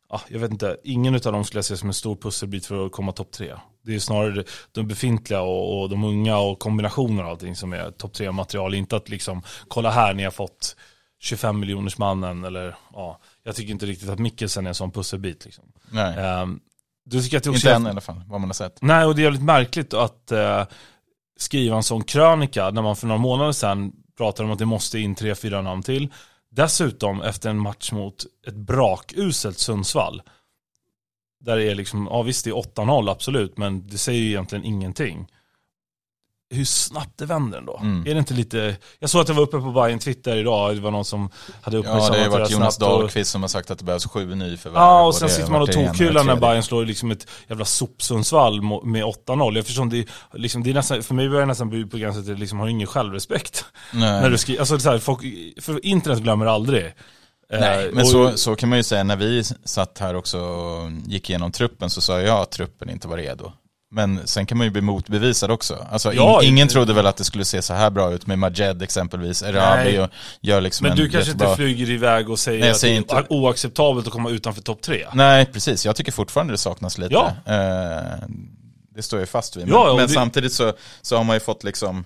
[0.08, 2.86] ah, jag vet inte, ingen av dem skulle jag se som en stor pusselbit för
[2.86, 3.54] att komma topp tre.
[3.82, 7.90] Det är snarare de befintliga och, och de unga och kombinationer och allting som är
[7.90, 8.74] topp tre material.
[8.74, 10.76] Inte att liksom, kolla här ni har fått
[11.20, 15.44] 25 miljoners mannen eller ja, jag tycker inte riktigt att Mikkelsen är en sån pusselbit.
[15.44, 15.64] Liksom.
[15.90, 16.60] Nej, Um,
[17.04, 18.82] du tycker att det också inte är- än i alla fall, vad man har sett.
[18.82, 20.64] Nej, och det är jävligt märkligt att eh,
[21.38, 24.98] skriva en sån krönika när man för några månader sedan pratade om att det måste
[24.98, 26.08] in tre, fyra namn till.
[26.58, 30.22] Dessutom efter en match mot ett brakuselt Sundsvall.
[31.40, 34.64] Där det är liksom, ja visst det är 8-0 absolut, men det säger ju egentligen
[34.64, 35.26] ingenting.
[36.50, 37.78] Hur snabbt det vänder ändå.
[37.82, 38.06] Mm.
[38.06, 40.80] Är det inte lite, jag såg att det var uppe på Bayern Twitter idag, det
[40.80, 41.30] var någon som
[41.62, 43.70] hade Ja, uppmärksammat det har ju varit där Jonas snabbt och- Dahlqvist som har sagt
[43.70, 44.82] att det behövs sju nyförvärv.
[44.82, 46.36] Ja, och sen det sitter har man och varit det och det när.
[46.40, 49.58] Bayern slår liksom ett jävla sopsundsvall med 8-0.
[49.58, 52.32] Eftersom det, liksom, det är nästan, för mig börjar det nästan bli på gränsen till
[52.32, 53.64] att liksom har ingen självrespekt.
[53.92, 54.20] Nej.
[54.22, 55.20] När du skriver, alltså så här, folk,
[55.62, 56.94] för internet glömmer aldrig.
[57.52, 60.38] Nej, Eh, men och- så, så kan man ju säga när vi satt här också
[60.40, 63.52] och gick igenom truppen så sa jag att truppen inte var redo.
[63.90, 65.86] Men sen kan man ju bli motbevisad också.
[65.90, 68.38] Alltså, Ja, in, ingen trodde väl att det skulle se så här bra ut med
[68.38, 69.42] Majed exempelvis.
[69.42, 70.08] Erabi och
[70.40, 72.96] gör liksom Men en du kanske inte flyger iväg och säger Nej, att det är
[72.96, 75.06] inte- oacceptabelt att komma utanför topp tre.
[75.14, 75.86] Nej, precis.
[75.86, 77.14] Jag tycker fortfarande det saknas lite.
[77.14, 77.26] Ja.
[77.52, 78.28] Eh,
[78.94, 79.64] det står jag fast vid.
[79.64, 80.72] Men, Ja, men det- samtidigt så,
[81.02, 82.04] så har man ju fått liksom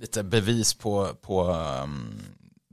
[0.00, 1.50] lite bevis på, på
[1.84, 2.14] um,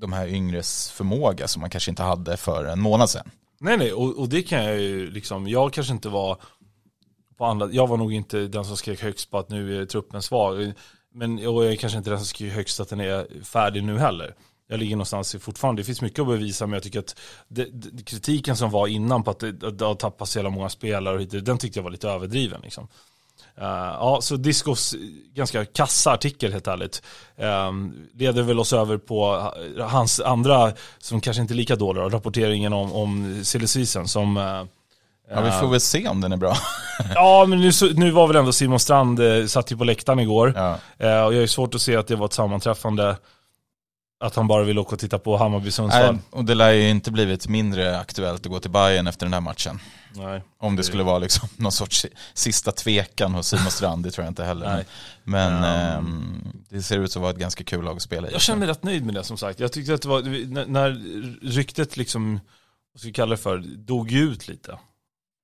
[0.02, 3.32] de här yngres förmåga som man kanske inte hade för en månad sedan.
[3.60, 6.38] Nej nej, och, och det kan jag ju liksom, jag kanske inte var
[7.42, 10.22] på andra, jag var nog inte den som skrek högst på att nu är truppen
[10.22, 10.74] svag.
[11.14, 13.98] Men och jag är kanske inte den som skrek högst att den är färdig nu
[13.98, 14.36] heller.
[14.68, 17.16] Jag ligger någonstans fortfarande, det finns mycket att bevisa men jag tycker att
[17.48, 20.70] det, det, kritiken som var innan på att det, det har tappats så jävla många
[20.70, 22.62] spelare och hit, den tyckte jag var lite överdriven.
[22.62, 22.88] Liksom.
[23.58, 24.96] Uh, ja, så Discos
[25.34, 27.04] ganska kassa artikel helt ärligt.
[27.36, 32.02] Um, leder väl oss över på hans andra, som kanske inte är lika dålig.
[32.02, 34.64] rapporteringen om, om silly season som uh,
[35.36, 36.58] Ja, vi får väl se om den är bra.
[37.16, 40.54] Ja, men nu, nu var väl ändå Simon Strand, eh, satt ju på läktaren igår.
[40.56, 40.78] ja.
[40.98, 43.18] Eh, och jag är svårt att se att det var ett sammanträffande,
[44.24, 46.14] att han bara ville åka och titta på Hammarby Sundsvall.
[46.14, 49.34] Nej, och det lär ju inte blivit mindre aktuellt att gå till Bayern efter den
[49.34, 49.80] här matchen.
[50.16, 50.44] Nej.
[50.60, 54.32] Om det skulle vara liksom någon sorts sista tvekan hos Simon Strand, det tror jag
[54.32, 54.74] inte heller.
[54.76, 54.86] Nej.
[55.24, 55.64] Men
[55.98, 56.64] Um.
[56.70, 58.32] det ser ut att vara ett ganska kul lag att spela i.
[58.32, 59.60] Jag känner mig rätt nöjd med det som sagt.
[59.60, 60.22] Jag tyckte att det var,
[60.68, 61.02] när,
[61.52, 62.40] ryktet liksom,
[62.94, 64.78] vad ska vi kalla det för, dog ut lite.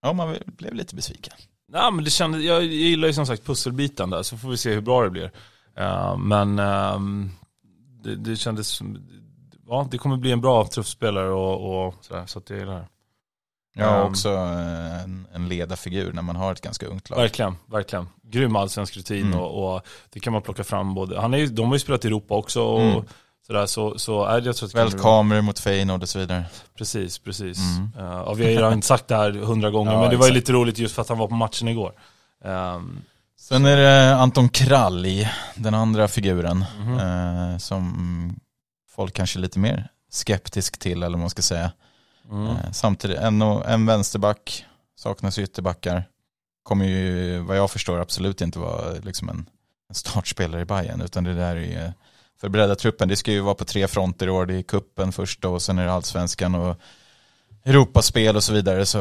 [0.08, 1.34] Ja, man blev lite besviken.
[1.70, 4.74] Nej men det kändes, jag gillar ju som sagt pusselbiten där, så får vi se
[4.74, 5.32] hur bra det blir.
[5.78, 7.32] Eh, men ehm,
[8.04, 8.98] det, det kändes, som-
[9.68, 12.88] ja det kommer bli en bra truppspelare och, och sådär, så att jag gillar det.
[13.80, 14.10] Ja, Um.
[14.12, 17.18] också eh, en, en ledarfigur när man har ett ganska ungt lag.
[17.18, 18.08] Verkligen, verkligen.
[18.24, 19.40] Grym allsvensk rutin Mm.
[19.40, 22.08] och, och det kan man plocka fram både, han är, de har ju spelat i
[22.08, 23.04] Europa också och Mm.
[23.48, 25.02] Sådär, så, så är det, jag tror att bra.
[25.04, 26.46] kameror mot Feyenoord och så vidare.
[26.78, 27.58] Precis, precis.
[27.60, 28.08] Mm.
[28.08, 30.26] Uh, och vi har ju redan sagt det här hundra gånger, Ja, men det var
[30.26, 30.36] ju exakt.
[30.48, 31.94] lite roligt just för att han var på matchen igår.
[32.44, 33.02] Um,
[33.40, 37.00] Sen är det Anton Kralj, den andra figuren, Mhm.
[37.00, 38.40] eh, som
[38.96, 41.72] folk kanske är lite mer skeptisk till, eller vad man ska säga.
[42.32, 42.48] mm.
[42.48, 44.66] Eh, samtidigt, en, en vänsterback,
[44.98, 46.04] saknas ytterbackar.
[46.64, 49.50] Kommer ju, vad jag förstår, absolut inte vara liksom en,
[49.90, 51.94] en startspelare i Bayern utan det där är
[52.38, 53.08] för bredda truppen.
[53.08, 54.46] Det ska ju vara på tre fronter i år.
[54.46, 56.78] Det är kuppen först och sen är det allsvenskan och
[57.66, 58.86] Europaspel och så vidare.
[58.86, 59.00] Så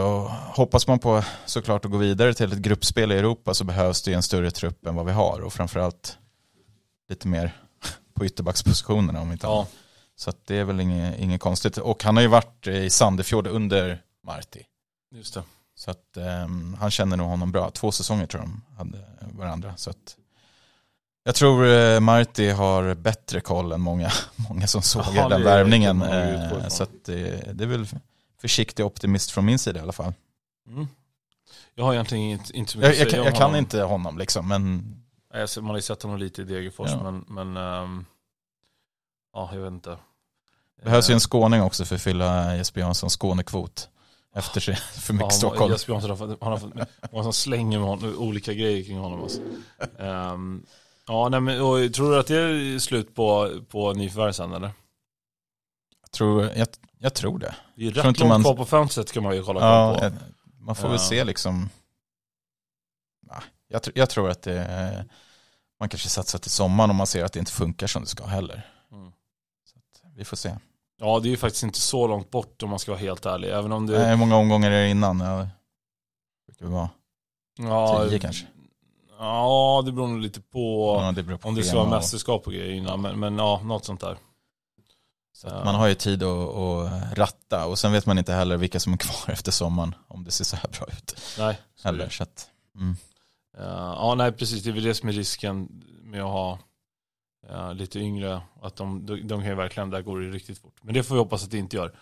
[0.55, 4.11] hoppas man på såklart att gå vidare till ett gruppspel i Europa så behövs det
[4.11, 6.18] ju en större trupp än vad vi har och framförallt
[7.09, 7.57] lite mer
[8.14, 9.72] på ytterbackspositionerna om inte Ja, annat.
[10.16, 11.79] Så det är väl inget, inget konstigt.
[11.79, 14.62] Och han har ju varit i Sandefjord under Marti.
[15.14, 15.42] just det.
[15.75, 17.70] Så att ehm, han känner nog honom bra.
[17.70, 19.05] Två säsonger tror jag de hade
[19.38, 19.77] varandra.
[19.77, 20.16] Så att
[21.26, 24.10] jag tror eh, Marti har bättre koll än många,
[24.48, 26.02] många som såg Ja, den värvningen.
[26.02, 27.86] Eh, så det, det är väl
[28.40, 30.12] försiktig optimist från min sida i alla fall.
[30.68, 30.86] Mm.
[31.74, 33.58] Jag har egentligen inte, inte så mycket Jag, jag, att säga om jag kan honom.
[33.58, 34.94] inte honom liksom, men
[35.32, 37.02] jag Man har ju sett honom lite i Degerfors, Ja.
[37.10, 38.04] men, men ehm,
[39.32, 39.98] ja, jag vet inte.
[40.84, 43.88] behövs ju Eh, en skåning också för att fylla Jesper Janssons Skånekvot.
[44.34, 45.72] Efter sig för mycket Ja, Stockholm.
[45.72, 46.72] Jesper Jansson har fått, han har fått
[47.12, 49.22] många som slänger med honom, olika grejer kring honom.
[49.22, 49.40] Alltså.
[49.98, 50.62] Ehm,
[51.07, 54.71] ja, nej, men, och, tror du att det är slut på, på nyförvärv sen eller?
[56.03, 57.55] Jag, tror, jag, jag tror det.
[57.77, 60.11] Det är rätt långt man- kvar på fönstret kan man ju kolla Ja, på.
[60.64, 60.99] man får väl Ja.
[60.99, 61.69] se liksom.
[63.29, 65.05] Ja, Jag, jag tror att det,
[65.81, 68.27] man kanske satsar till sommaren om man ser att det inte funkar som det ska
[68.27, 68.71] heller.
[68.92, 69.12] Mm.
[69.64, 69.79] Så
[70.16, 70.57] vi får se.
[70.99, 73.49] Ja, det är ju faktiskt inte så långt bort om man ska vara helt ärlig.
[73.51, 73.99] Även om det...
[73.99, 75.21] Nej, Hur många omgångar är det innan?
[75.21, 75.37] Ja,
[76.47, 76.88] det brukar vara
[77.59, 78.47] ja, tio kanske.
[79.18, 82.46] Ja, det beror nog lite på Ja, det beror på om det ska vara mästerskap
[82.46, 83.00] och grejer innan.
[83.00, 84.16] Men, men ja, något sånt där.
[85.33, 88.81] Så man har ju tid att, att ratta och sen vet man inte heller vilka
[88.81, 91.16] som är kvar efter sommaren om det ser så här bra ut.
[91.38, 91.59] Nej.
[91.85, 92.96] Heller, så att, mm.
[93.57, 94.62] Ja, nej precis.
[94.62, 96.59] Det är väl det som är risken med att ha
[97.48, 98.40] ja, lite yngre.
[98.62, 100.76] Att de, de, de kan ju verkligen, där går det riktigt fort.
[100.83, 101.92] Men det får vi hoppas att det inte gör.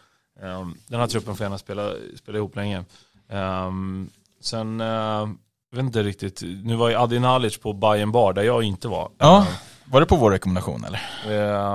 [0.40, 2.84] Um, den här truppen får gärna spela, spela ihop länge.
[3.28, 5.28] Um, sen, uh,
[5.76, 6.42] jag vet inte riktigt.
[6.64, 9.10] Nu var ju Adi Nalic på Bayern Bar där jag inte var.
[9.18, 9.46] Ja.
[9.84, 11.00] Var det på vår rekommendation eller?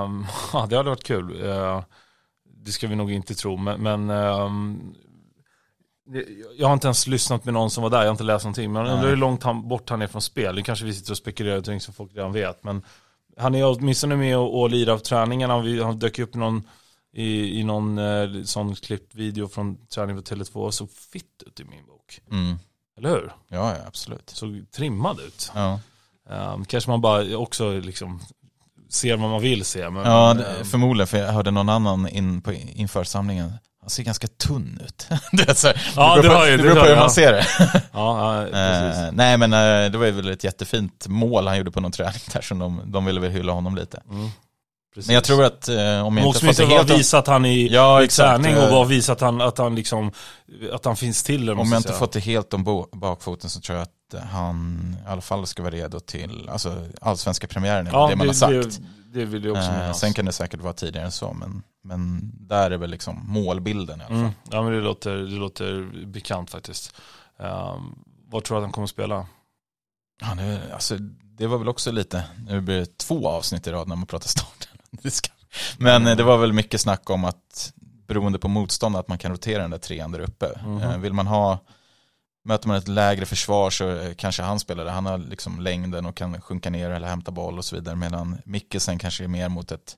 [0.04, 1.46] Ehm, ja, det hade varit kul.
[1.50, 1.84] Eh,
[2.66, 4.94] det ska vi nog inte tro, men, men ehm,
[6.58, 8.72] jag har inte ens lyssnat med någon som var där, jag har inte läst någonting.
[8.72, 10.56] Men jag undrar hur långt han, bort han är från spel.
[10.56, 12.64] Nu kanske vi sitter och spekulerar i ting som folk redan vet.
[12.64, 12.82] Men
[13.38, 15.60] han är åtminstone med och, och lirar av träningarna.
[15.62, 16.64] Vi- Han dök upp någon,
[17.14, 21.60] i, i någon eh, sån klippt video från träning på Tele2 och såg fitt ut
[21.60, 22.20] i min bok.
[22.32, 22.56] Mm.
[23.00, 23.32] Eller hur?
[23.48, 24.30] Ja, ja, absolut.
[24.30, 25.52] Såg trimmad ut.
[25.56, 25.80] Ja,
[26.30, 28.22] Um, kanske man bara också liksom
[28.90, 29.90] ser vad man vill se.
[29.90, 33.54] Men, ja det, förmodligen, för jag hörde någon annan in på, inför samlingen.
[33.82, 35.08] Han ser ganska tunn ut.
[35.32, 37.00] det, är så här, Ja, det beror på, det det beror på hur ja.
[37.00, 37.46] man ser det.
[37.94, 38.48] Ja, ja.
[38.48, 41.92] Eh, nej men eh, det var ju väl ett jättefint mål han gjorde på någon
[41.92, 44.02] träning där som de, de ville väl hylla honom lite.
[44.10, 44.30] Mm,
[45.00, 45.08] precis.
[45.08, 46.90] Men jag tror att eh, om jag inte fått det bara helt...
[46.90, 50.12] visa att han i Ja, träning och Eh, bara visa att han, att han liksom,
[50.72, 51.50] att han finns till.
[51.50, 55.22] Om jag inte fått det helt om bakfoten så tror jag att han i alla
[55.22, 58.52] fall ska vara redo till alltså, allsvenska premiären, är ja, det man har sagt.
[58.52, 61.64] Det, det vill jag också Eh, sen kan det säkert vara tidigare än så, men,
[61.84, 64.18] men där är väl liksom målbilden i alla fall.
[64.18, 66.96] mm, ja men det låter, det låter bekant faktiskt.
[67.38, 67.96] Um,
[68.32, 69.26] vad tror du att han kommer att spela?
[70.22, 70.98] Ja, det, alltså,
[71.40, 74.28] det var väl också lite, nu blir det två avsnitt i rad när man pratar
[74.28, 74.69] starten.
[75.78, 77.74] Men eh, det var väl mycket snack om att
[78.08, 80.46] beroende på motstånd att man kan rotera den där trean där uppe.
[80.82, 81.60] Eh, Vill man ha,
[82.44, 84.92] möter man ett lägre försvar så eh, kanske han spelar det.
[84.92, 87.96] Han har liksom längden och kan sjunka ner eller hämta boll och så vidare.
[87.96, 89.96] Medan Mikkelsen kanske är mer mot ett,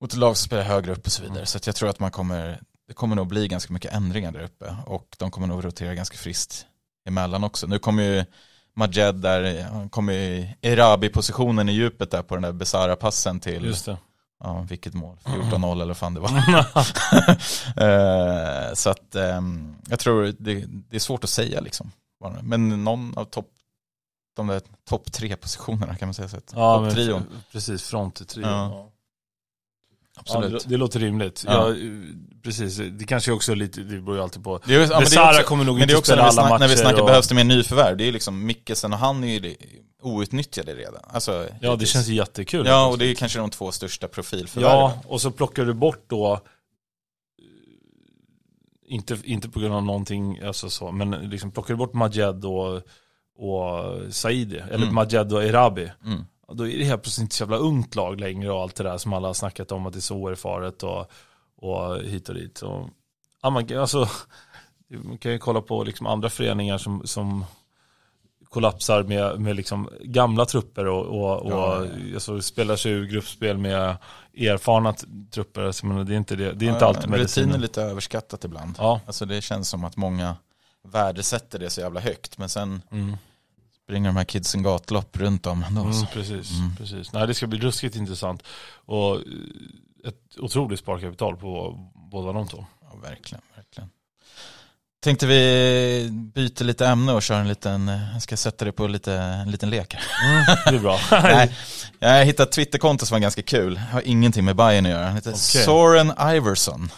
[0.00, 1.38] mot ett lag som spelar högre upp och så vidare.
[1.38, 1.46] Mm.
[1.46, 4.76] Så jag tror att man kommer, det kommer nog bli ganska mycket ändringar där uppe.
[4.86, 6.66] Och de kommer nog rotera ganska friskt
[7.06, 7.66] emellan också.
[7.66, 8.24] Nu kommer ju
[8.74, 13.64] Majed där, han kommer i Erabi-positionen i djupet där på den där bisarra passen till,
[13.64, 13.96] Just det.
[14.44, 16.30] ja vilket mål, 14-0 eller vad fan det var.
[17.76, 21.92] Eh, så att ehm, jag tror det, det är svårt att säga liksom.
[22.42, 23.48] Men någon av topp,
[24.36, 26.36] de där topp tre positionerna kan man säga så.
[26.54, 27.26] ja, Topptrion.
[27.52, 28.46] precis, fronttrio.
[28.46, 28.88] Ja,
[30.24, 30.32] Ja.
[30.34, 30.62] Ja, Absolut.
[30.64, 31.44] det, det låter rimligt.
[31.46, 31.68] Ja.
[31.68, 31.74] Ja.
[32.42, 34.60] precis, det kanske också är lite, det beror ju alltid på.
[34.66, 36.30] Det är, ja, det Besara också, kommer nog men det inte är också spela när
[36.32, 36.60] vi, alla snack, matcher.
[36.60, 37.96] när vi snackar och, behövs det mer nyförvärv.
[37.96, 39.56] Det är ju liksom Mikkelsen och han är ju det-
[40.02, 41.00] outnyttjade redan.
[41.08, 42.66] Alltså, Ja, det känns ju jättekul.
[42.66, 44.76] Ja, och det är kanske de två största profilförvärven.
[44.78, 46.40] Ja, och så plockar du bort då eh,
[48.94, 52.74] inte, inte på grund av någonting, alltså så, men liksom plockar du bort Majed och,
[53.38, 54.94] och Saidi, eller Mm.
[54.94, 56.24] Majed och Erabi, Mm.
[56.52, 58.98] Då är det helt plötsligt inte så jävla ungt lag längre och allt det där
[58.98, 61.10] som alla har snackat om att det är så oerfaret och,
[61.56, 62.62] och hit och dit.
[62.62, 62.88] Och,
[63.42, 64.08] ja, man, kan- alltså,
[64.88, 67.44] man kan ju kolla på liksom andra föreningar som, som
[68.48, 73.58] kollapsar med, med liksom gamla trupper och, och, och Ja, Alltså, spelar sig ur gruppspel
[73.58, 73.96] med
[74.36, 74.94] erfarna
[75.30, 75.62] trupper.
[75.62, 77.60] Alltså, men det är inte, det, det är inte Ja, alltid Rutin är medicinen.
[77.60, 78.74] lite överskattat ibland.
[78.78, 79.00] Ja.
[79.06, 80.36] Alltså det känns som att många
[80.82, 82.38] värdesätter det så jävla högt.
[82.38, 83.16] Men sen Mm.
[83.90, 85.80] Springer de här kidsen gatlopp runt om ändå.
[85.82, 86.76] Mm, precis, Mm.
[86.76, 87.12] precis.
[87.12, 88.42] Nej, det ska bli ruskigt intressant.
[88.86, 89.22] Och eh,
[90.08, 91.78] ett otroligt sparkapital på
[92.10, 92.66] båda de två.
[92.82, 93.90] Ja, verkligen, verkligen.
[95.02, 98.86] Tänkte vi byta lite ämne och köra en liten, eh, jag ska sätta det på
[98.86, 99.94] lite, en liten lek.
[99.94, 100.98] Mm, det är bra.
[101.22, 101.56] Nej,
[101.98, 103.76] jag hittat ett Twitterkonto som var ganska kul.
[103.76, 105.04] Har ingenting med Bayern att göra.
[105.06, 105.40] Han heter Okej.
[105.64, 106.90] Soren Iverson.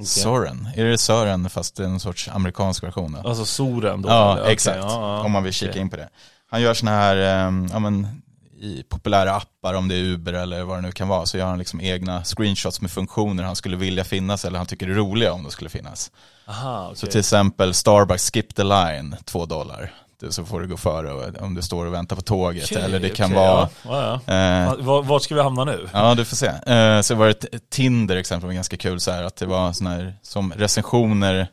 [0.00, 3.18] Soren, är det Sören fast det är en sorts amerikansk version?
[3.22, 3.28] Då?
[3.28, 4.08] Alltså Soren då?
[4.08, 4.50] Ja, eller?
[4.50, 4.78] Exakt.
[4.82, 5.24] ja, ja.
[5.24, 5.82] Om man vill kika Okej.
[5.82, 6.08] in på det.
[6.50, 8.22] Han gör såna här, eh, ja men
[8.62, 11.46] i populära appar, om det är Uber eller vad det nu kan vara, så gör
[11.46, 15.32] han liksom egna screenshots med funktioner han skulle vilja finnas eller han tycker är roliga
[15.32, 16.10] om de skulle finnas.
[16.46, 16.96] Aha, okej.
[16.96, 19.94] Så till exempel Starbucks skip the line, två dollar.
[20.22, 22.64] Det- Så får du gå före om du står och väntar på tåget.
[22.72, 23.68] Okej, eller det kan okej, vara...
[23.84, 24.34] Ja, ja.
[24.34, 24.76] Eh, Ja.
[24.78, 25.88] Var- Vart ska vi hamna nu?
[25.92, 26.46] Ja, du får se.
[26.46, 29.72] Eh, så var det ett Tinder exempel var ganska kul så här att det var
[29.72, 31.46] såna här som recensioner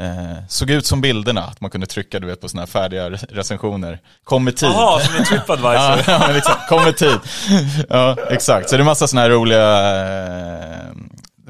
[0.00, 3.10] eh, såg ut som bilderna, att man kunde trycka du vet på såna här färdiga
[3.10, 4.00] re- recensioner.
[4.24, 4.68] Kom med tid.
[4.68, 5.72] Jaha, som en Tripadvisor.
[6.12, 7.18] Ja, ja exakt, kom med tid.
[7.88, 8.70] Ja, exakt.
[8.70, 10.90] Så det är massa sådana här roliga, eh,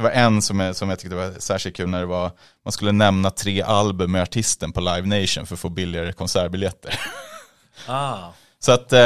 [0.00, 2.30] det var en som jag, som jag tyckte var särskilt kul när det var,
[2.64, 7.00] man skulle nämna tre album med artisten på Live Nation för att få billigare konsertbiljetter.
[7.86, 8.18] ah.
[8.62, 9.00] Så att eh,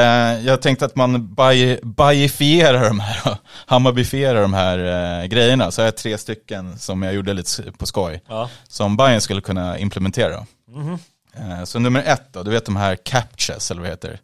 [0.46, 4.78] jag tänkte att man baji- bajifierar de här, Hammarbifierar de här
[5.22, 5.70] eh, grejerna.
[5.70, 8.22] Så jag har tre stycken som jag gjorde lite på skoj.
[8.28, 8.50] Ja.
[8.68, 10.46] Som Bayern skulle kunna implementera.
[10.68, 10.98] Mhm.
[11.36, 14.18] Eh, så nummer ett då, du vet de här captures eller vad det heter.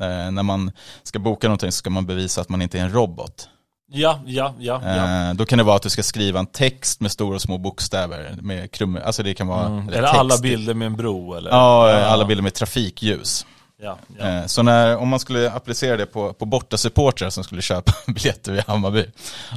[0.00, 0.72] Eh, när man
[1.02, 3.48] ska boka någonting så ska man bevisa att man inte är en robot.
[3.86, 4.80] Ja, ja, ja.
[4.84, 5.28] ja.
[5.28, 7.58] Eh, då kan det vara att du ska skriva en text med stora och små
[7.58, 8.34] bokstäver.
[8.42, 9.88] Med krum, alltså det kan vara Mm.
[9.88, 10.14] eller text.
[10.14, 11.50] alla bilder med en bro eller?
[11.50, 13.46] Ja, alla bilder med trafikljus.
[13.82, 14.24] Ja, ja.
[14.28, 18.52] Eh, Så när, om man skulle applicera det på, på bortasupportrar som skulle köpa biljetter
[18.52, 19.06] vid Hammarby,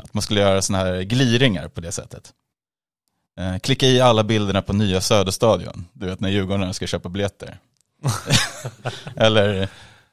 [0.03, 2.31] att man skulle göra sådana här gliringar på det sättet.
[3.39, 7.57] Eh, Klicka i alla bilderna på nya Söderstadion, du vet när Djurgården ska köpa biljetter.
[9.15, 9.67] Eller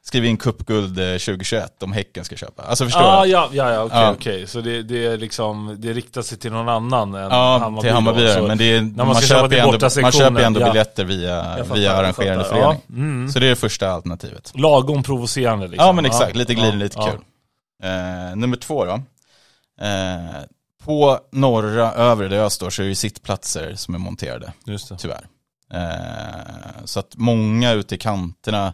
[0.07, 2.63] skriv in cupguld eh, 2021 om Häcken ska köpa.
[2.63, 3.29] Alltså förstår Ah, du?
[3.31, 4.11] ja, ja, ja, okej, Ja.
[4.11, 4.47] okej.
[4.47, 7.89] Så det, det är liksom, det riktar sig till någon annan än Ja, Hammarby till
[7.89, 10.65] då, Hammarbyare, så- men det är, man man, köper ändå, man köper ju ändå ja.
[10.65, 12.81] biljetter via, fattar, via arrangerande förening.
[12.87, 13.29] Ja, mm.
[13.29, 14.51] Så det är det första alternativet.
[14.55, 15.85] Lagom provocerande liksom.
[15.85, 17.19] Ja men exakt, lite gliring, lite kul.
[17.83, 18.93] Eh, nummer två då.
[19.81, 20.43] Eh,
[20.83, 24.97] på norra övre där jag står så är det sittplatser som är monterade, Just det.
[24.97, 25.25] tyvärr.
[25.73, 28.73] Eh, så att många ute i kanterna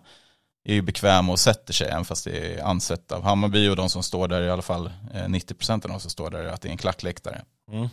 [0.64, 3.90] är ju bekväma och sätter sig, även fast det är ansett av Hammarby och de
[3.90, 6.70] som står där, i alla fall eh, 90% av de som står där, att det
[6.70, 7.42] är en klackläktare.
[7.72, 7.90] Mm.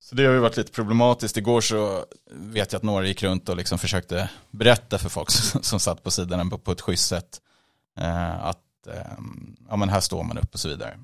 [0.00, 1.36] Så det har ju varit lite problematiskt.
[1.36, 5.30] Igår så vet jag att några gick runt och liksom försökte berätta för folk
[5.62, 7.40] som, satt på sidan på, på ett schysst sätt
[7.98, 9.12] eh, att eh,
[9.68, 10.98] ja, men här står man upp och så vidare.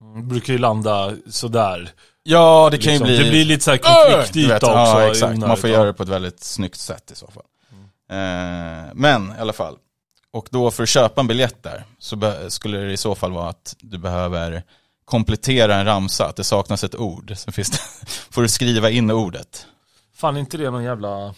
[0.00, 1.90] Mm, Brukar ju landa sådär.
[2.22, 3.08] Ja, det kan Liksom.
[3.08, 3.24] ju bli...
[3.24, 4.68] Det blir lite såhär Du vet, konfliktyta också.
[4.68, 5.38] Ja, exakt.
[5.38, 7.44] Man får göra det på ett väldigt snyggt sätt i så fall.
[8.10, 9.76] Eh, men i alla fall.
[10.32, 13.48] Och då för att köpa en biljett där så skulle det i så fall vara
[13.48, 14.62] att du behöver
[15.04, 17.32] komplettera en ramsa, att det saknas ett ord.
[17.36, 17.78] Sen finns det,
[18.30, 19.66] får du skriva in ordet.
[20.14, 21.34] Fan inte det någon jävla...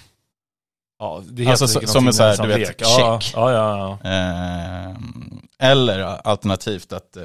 [0.98, 3.32] Ja, det heter Alltså, som en någonting så här, du vet, ja, check.
[3.36, 4.10] Ja, ja, ja.
[4.10, 4.96] Eh,
[5.58, 7.22] eller alternativt att eh,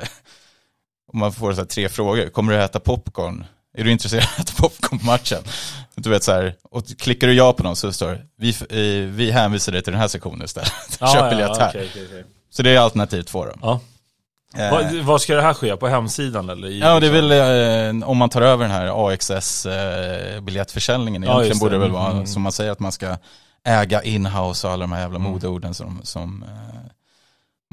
[1.13, 3.45] om man får så här tre frågor, kommer du äta popcorn?
[3.77, 5.43] Är du intresserad av att äta popcorn på matchen?
[5.95, 9.09] Du vet så här, och klickar du ja på dem så står det, vi, eh,
[9.09, 10.71] vi hänvisar dig till den här sektionen istället.
[10.99, 11.69] ja Köp ja, biljett ja, här.
[11.69, 12.23] okej, okej, okej.
[12.49, 13.51] Så det är alternativ två då.
[13.61, 13.79] Ja.
[14.57, 15.77] Eh, Vad, vad ska det här ske?
[15.77, 16.67] På hemsidan eller?
[16.67, 21.23] I, Ja, det är väl eh, om man tar över den här AXS eh, biljettförsäljningen.
[21.23, 22.25] Ja, Egentligen just borde det väl vara Mm.
[22.27, 23.17] som man säger att man ska
[23.67, 25.31] äga inhouse och alla de här jävla Mm.
[25.31, 26.79] modeorden som, som eh,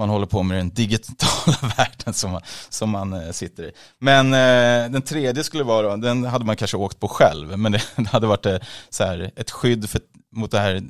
[0.03, 3.73] man håller på med den digitala världen som man, som man eh, sitter i.
[3.99, 7.73] Men eh, den tredje skulle vara, då, den hade man kanske åkt på själv, men
[7.73, 8.57] det, det hade varit eh,
[8.91, 10.01] så här, ett skydd för,
[10.33, 10.83] mot det här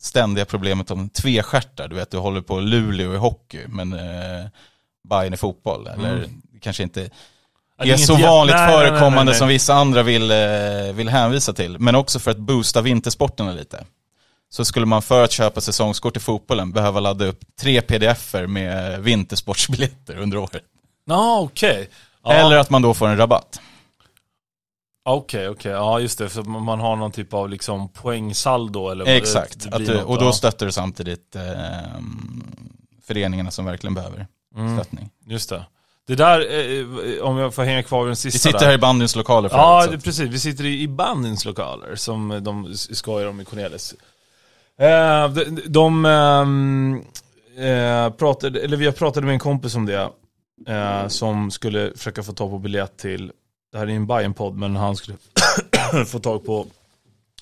[0.00, 1.88] ständiga problemet om tvestjärtar.
[1.88, 4.46] Du vet, du håller på Luleå i hockey, men eh,
[5.08, 5.86] Bayern i fotboll.
[5.86, 6.42] Eller Mm.
[6.60, 7.10] kanske inte är,
[7.84, 9.34] inget så vanligt nej, förekommande nej, nej.
[9.34, 11.78] som vissa andra vill, eh, vill hänvisa till.
[11.78, 13.84] Men också för att boosta vintersporterna lite.
[14.52, 19.02] Så skulle man för att köpa säsongskort i fotbollen behöva ladda upp tre pdf-er med
[19.02, 20.62] vintersportsbiljetter under året.
[21.04, 21.88] Ja, okej.
[22.24, 22.32] Ja.
[22.32, 23.60] Eller att man då får en rabatt.
[25.04, 25.72] Okej, okej.
[25.72, 26.28] Ja, just det.
[26.28, 29.70] För man har någon typ av liksom poängsaldo eller vad det- Exakt.
[29.70, 31.42] det Att och då stöttar du samtidigt eh,
[33.06, 35.10] föreningarna som verkligen behöver Mm, stöttning.
[35.26, 35.64] just det.
[36.06, 38.66] Det där, eh, om jag får hänga kvar vid den Vi sista sitter där.
[38.66, 40.28] här i bandyns lokaler Ja, det, precis.
[40.30, 43.94] Vi sitter i, i bandins lokaler som de skojar om i Cornelis.
[44.80, 47.02] Eh, de de ehm,
[47.56, 50.10] eh, pratade, eller har pratat med en kompis om det.
[50.66, 53.32] Eh, som skulle försöka få tag på biljett till,
[53.72, 55.18] det här är en bayern podd men han skulle
[56.06, 56.66] få tag på,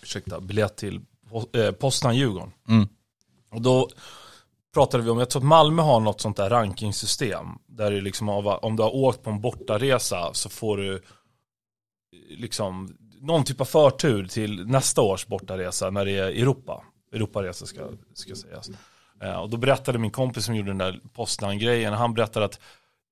[0.02, 1.00] ursäkta, biljett till
[1.52, 2.52] eh, Postan-Djurgården.
[2.68, 2.88] Mm.
[3.50, 3.88] Och då
[4.74, 7.46] pratade vi om, jag tror att Malmö har något sånt där rankingsystem.
[7.66, 11.02] Där det liksom av, om du har åkt på en bortaresa så får du
[12.30, 16.84] liksom någon typ av förtur till nästa års bortaresa när det är Europa.
[17.12, 17.80] Europaresa ska,
[18.14, 18.70] ska sägas.
[19.22, 22.60] Eh, och då berättade min kompis som gjorde den där Postnan-grejen, han berättade att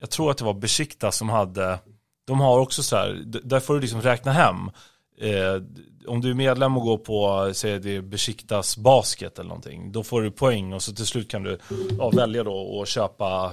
[0.00, 1.78] jag tror att det var Besikta som hade,
[2.26, 4.70] de har också så här, där får du liksom räkna hem
[5.18, 5.62] eh,
[6.06, 10.02] om du är medlem och går på, säg det är Besiktas basket eller någonting, då
[10.02, 11.58] får du poäng och så till slut kan du
[11.98, 13.52] ja, välja då och köpa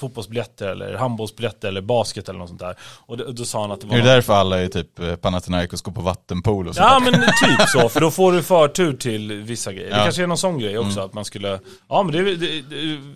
[0.00, 2.74] fotbollsbiljetter eller handbollsbiljetter eller basket eller något sånt där.
[3.06, 3.96] Och då, då sa han att det var...
[3.96, 7.12] Är det därför alla i typ eh, Panathinaikos går på vattenpool och sånt Ja men
[7.12, 9.90] typ så, för då får du förtur till vissa grejer.
[9.90, 10.02] Det Ja.
[10.04, 11.58] kanske är någon sån grej också, att man skulle...
[11.88, 12.62] Ja men det är det,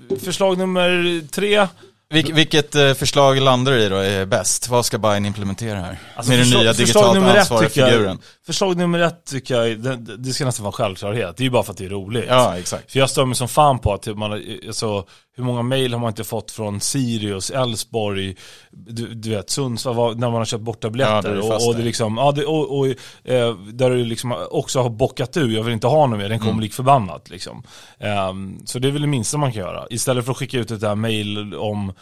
[0.08, 1.66] det, förslag nummer tre.
[2.10, 4.68] Vilk, vilket eh, förslag landar du i då är bäst?
[4.68, 5.98] Vad ska Bayern implementera här?
[6.16, 8.18] Alltså, Med den nya digitalt ansvariga figuren.
[8.46, 11.36] Förslag nummer ett tycker jag, det, det ska nästan vara en självklarhet.
[11.36, 12.24] Det är ju bara för att det är roligt.
[12.28, 12.92] Ja, exakt.
[12.92, 15.04] För jag stör mig som fan på att man, alltså,
[15.36, 18.36] hur många mail har man inte fått från Sirius, Elfsborg,
[18.70, 21.34] du, du vet Sundsvall, när man har köpt borta Ja, biljetter.
[21.34, 22.86] det och, och det liksom, ja, det, och, och,
[23.24, 26.38] eh, där du liksom också har bockat ur, jag vill inte ha något mer, den
[26.38, 26.60] kommer Mm.
[26.62, 27.30] lik förbannat.
[27.30, 27.62] Liksom.
[27.98, 29.86] Ehm, så det är väl det minsta man kan göra.
[29.90, 31.92] Istället för att skicka ut ett där mail om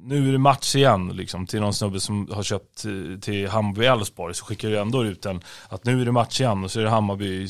[0.00, 3.84] nu är det match igen liksom, till någon snubbe som har köpt till, till Hammarby
[3.86, 6.80] Elfsborg så skickar du ändå ut en att nu är det match igen och så
[6.80, 7.48] är det Hammarby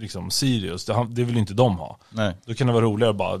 [0.00, 0.84] liksom Sirius.
[0.84, 1.98] Det, det vill inte de ha.
[2.10, 2.36] Nej.
[2.46, 3.40] Då kan det vara roligare att bara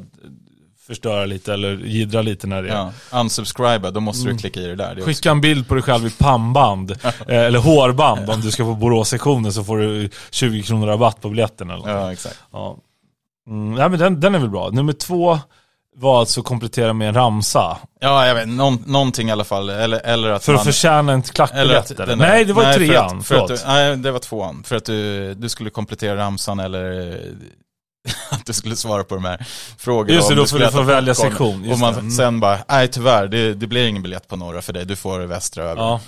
[0.88, 2.74] förstöra lite eller jiddra lite när det är.
[3.10, 3.20] Ja.
[3.20, 4.36] Unsubscriba, då måste Mm.
[4.36, 4.86] du klicka i det där.
[4.86, 5.04] Det är också...
[5.06, 8.74] Skicka en bild på dig själv i pannband, eh, eller hårband om du ska på
[8.74, 11.88] Borås-sektionen så får du 20 kronor rabatt på biljetten eller något.
[11.88, 12.38] Ja, exakt.
[12.52, 12.76] Ja.
[13.48, 14.70] Mm, nej men den, den är väl bra.
[14.70, 15.38] Nummer två
[15.96, 17.76] var alltså komplettera med en ramsa.
[18.00, 19.68] Ja, jag vet, någon, någonting i alla fall.
[19.70, 20.60] Eller, eller att För man...
[20.60, 22.06] att förtjäna en klackbiljett eller?
[22.06, 24.62] där- Nej det var för trean, att, för att du, Nej, det var tvåan.
[24.66, 27.20] För att du, du skulle komplettera ramsan eller
[28.30, 29.46] att du skulle svara på de här
[29.78, 30.14] frågorna.
[30.14, 32.00] Just det, då får skulle du få välja sektion, Och man det.
[32.00, 32.10] Mm.
[32.10, 34.86] sen bara, nej tyvärr, det, det blir ingen biljett på norra för dig.
[34.86, 35.82] Du får västra över.
[35.82, 36.00] Ja.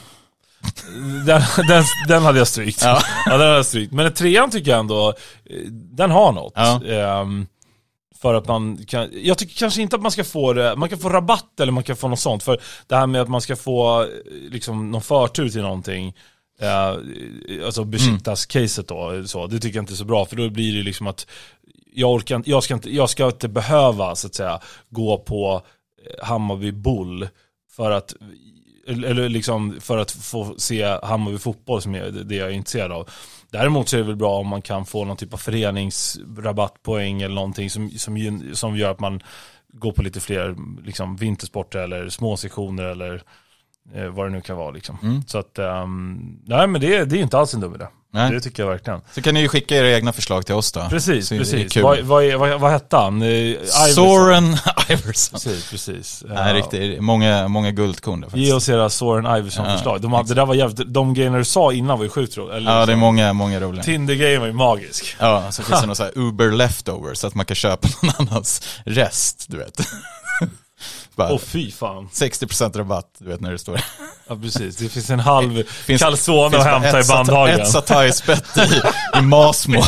[1.26, 2.82] Den, den, den hade jag strykt.
[2.82, 3.02] Ja.
[3.26, 3.32] Ja.
[3.32, 3.92] den hade jag strykt.
[3.92, 6.52] Men trean tycker jag ändå, eh, den har något.
[6.56, 6.84] Ja.
[6.84, 7.46] Ehm,
[8.20, 10.98] för att man kan, jag tycker kanske inte att man ska få det, man kan
[10.98, 12.42] få rabatt eller man kan få något sånt.
[12.42, 14.08] För det här med att man ska få eh,
[14.50, 16.14] liksom någon förtur till någonting,
[16.60, 16.88] eh,
[17.66, 20.26] alltså Besiktas-caset då, så, det tycker jag inte är så bra.
[20.26, 21.26] För då blir det liksom att
[21.92, 25.62] jag, orkar, jag, ska inte, jag ska inte behöva så att säga gå på
[26.06, 27.28] eh, Hammarby Bull
[27.70, 28.14] för att
[28.86, 33.08] eller liksom för att få se Hammarby fotboll som är det jag är intresserad av.
[33.50, 37.34] Däremot så är det väl bra om man kan få någon typ av föreningsrabattpoäng eller
[37.34, 39.22] någonting som, som, som gör att man
[39.72, 43.22] går på lite fler liksom, vintersporter eller små sektioner eller
[43.94, 44.70] eh, vad det nu kan vara.
[44.70, 44.98] Liksom.
[45.02, 45.22] Mm.
[45.26, 47.86] Så att, ehm, nej men det, det är inte alls en dum idé.
[48.12, 48.30] Nej.
[48.30, 49.00] Det tycker jag verkligen.
[49.14, 50.86] Så kan ni ju skicka era egna förslag till oss då.
[50.90, 51.76] Precis, Så precis.
[51.76, 53.22] Vad, vad, vad, vad hette han?
[53.22, 53.94] Eh, Iverson.
[53.94, 54.44] Soren
[54.90, 55.40] Iverson.
[55.40, 56.24] Precis, precis.
[56.28, 57.00] Nej, riktigt.
[57.02, 58.52] Många, många guldkorn där Ge faktiskt.
[58.54, 59.94] oss era Soren Iverson-förslag.
[59.94, 62.36] Ja, De, hade- det där var jävligt, de grejerna du sa innan var ju sjukt.
[62.36, 63.82] Eller Ja, det är liksom, många, många roliga.
[63.82, 65.16] Tinder-grejen var ju magisk.
[65.18, 68.14] Ja, så finns det någon så här Uber leftover så att man kan köpa någon
[68.28, 69.80] annans rest, du vet.
[71.16, 72.08] Åh fy fan.
[72.12, 73.80] 60% rabatt, du vet när det står.
[74.28, 77.60] Ja precis, det finns en halv Finns- calzone finns att hämta i bandhagen.
[77.60, 78.80] Ett satayspett i,
[79.18, 79.78] i Masmo.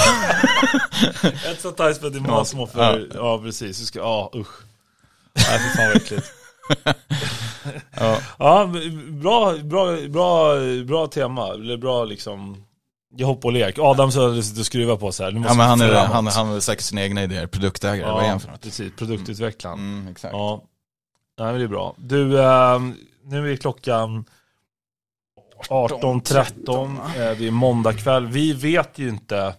[1.53, 3.79] Ett satayspett i Masmo för, ja, precis.
[3.81, 4.49] Du ska, ja usch.
[5.35, 6.33] Nej fy fan vad äckligt.
[8.01, 8.19] Ja.
[8.39, 8.71] Ja,
[9.09, 10.55] bra, bra, bra,
[10.87, 11.49] bra tema.
[11.49, 12.65] Eller bra liksom,
[13.17, 13.79] ge hopp och lek.
[13.79, 15.33] Adam hade suttit och skruvat på så här.
[15.33, 18.31] Ja men han, är, han, han har säkert sina egna idéer, produktägare, vad är Ja,
[18.31, 18.61] han för något?
[18.61, 18.93] precis.
[18.99, 19.79] Produktutvecklaren.
[19.79, 20.33] Mm, exakt.
[20.33, 20.63] Ja,
[21.39, 21.95] Nej, men det är bra.
[21.99, 24.25] Du, ehm, nu är klockan
[25.69, 26.97] 18.13.
[27.07, 28.27] Eh, det är måndag kväll.
[28.27, 29.55] Vi vet ju inte,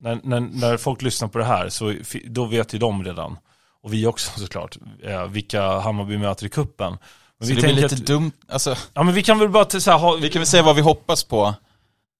[0.00, 3.38] när, när, när folk lyssnar på det här, så då vet ju de redan.
[3.82, 6.98] Och vi också såklart, eh, vilka Hammarby möter i kuppen.
[7.38, 9.64] Men Så vi det blir lite att, dumt, alltså, ja men vi kan väl bara
[9.64, 11.54] till, så här, ha, vi kan väl säga vad vi hoppas på.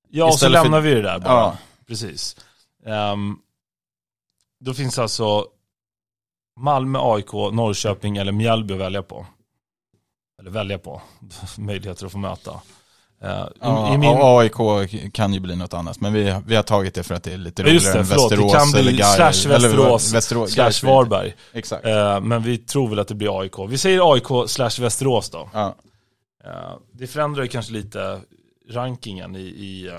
[0.09, 1.33] ja och så istället för- lämnar vi det där bara.
[1.33, 1.57] Ja.
[1.87, 2.37] Precis.
[2.87, 3.37] Ehm,
[4.61, 5.47] då finns alltså
[6.61, 9.27] Malmö, AIK, Norrköping eller Mjällby att välja på.
[10.41, 11.03] Eller välja på.
[11.59, 12.51] Möjligheter att få möta.
[12.51, 13.27] I,
[13.61, 17.15] Ja, min, AIK kan ju bli något annat, men vi, vi har tagit det för
[17.15, 18.31] att det är lite roligare det, än förlåt.
[18.31, 19.15] Det Västerås kan bli eller Gais.
[19.15, 20.87] slash Västerås, Västerås slash.
[20.87, 21.35] Varberg.
[21.53, 21.87] Exakt.
[21.87, 23.55] Eh, men vi tror väl att det blir AIK.
[23.69, 25.49] Vi säger AIK slash Västerås då.
[25.53, 25.75] Ja.
[26.45, 26.51] Eh,
[26.93, 28.21] det förändrar ju kanske lite
[28.71, 29.91] rankingen i, i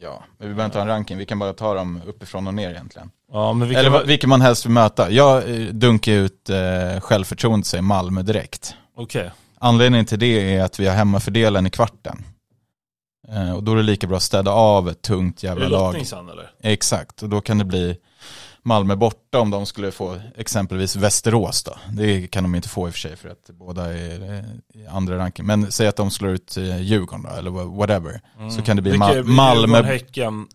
[0.00, 2.54] ja, men vi behöver inte ha en ranking, vi kan bara ta dem uppifrån och
[2.54, 3.10] ner egentligen.
[3.32, 5.10] ja men vi Eller vilken man helst vill möta.
[5.10, 8.74] Jag eh, dunkar ut eh, självförtroende säger Malmö direkt.
[8.96, 9.30] okej.
[9.62, 12.24] Anledningen till det är att vi har hemmafördelen i kvarten.
[13.28, 15.70] Eh, och då är det lika bra att städa av ett tungt Är jävla det
[15.70, 15.86] lag.
[15.86, 16.50] lottning sen eller?
[16.62, 17.96] Exakt, och då kan det bli
[18.62, 21.76] Malmö borta om de skulle få exempelvis Västerås då.
[21.92, 24.44] Det kan de inte få i och för sig för att båda är
[24.74, 25.46] i andra ranking.
[25.46, 28.20] Men säg att de slår ut eh, Djurgården då, eller wha- whatever.
[28.56, 29.60] Så kan det bli Vilka Ma- är- Malmö.
[29.62, 30.48] Djurgården, Häcken,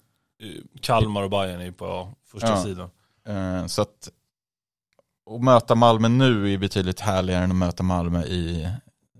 [0.43, 2.63] eh, Kalmar och Bayern är på första Ja.
[2.63, 2.89] sidan.
[3.27, 4.09] Eh, så att
[5.35, 8.69] att möta Malmö nu är betydligt härligare än att möta Malmö i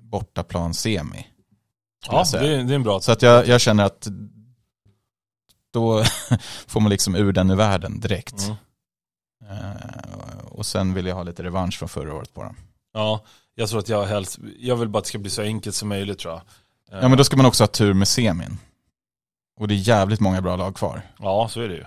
[0.02, 1.28] bortaplan semi.
[2.08, 4.08] Ja, det, är- det är en bra Så att jag, jag känner att
[5.74, 6.04] då
[6.68, 8.42] får man liksom ur den ur världen direkt.
[8.46, 8.56] Mm.
[9.44, 12.56] Eh, och sen vill jag ha lite revansch från förra året på dem.
[12.94, 13.24] Ja,
[13.56, 15.90] jag tror att jag helst, jag vill bara att det ska bli så enkelt som
[15.90, 16.42] möjligt tror jag.
[16.98, 18.58] Eh, Ja men då ska man också ha tur med semin.
[19.60, 21.02] Och det är jävligt många bra lag kvar.
[21.20, 21.86] Ja, så är det ju.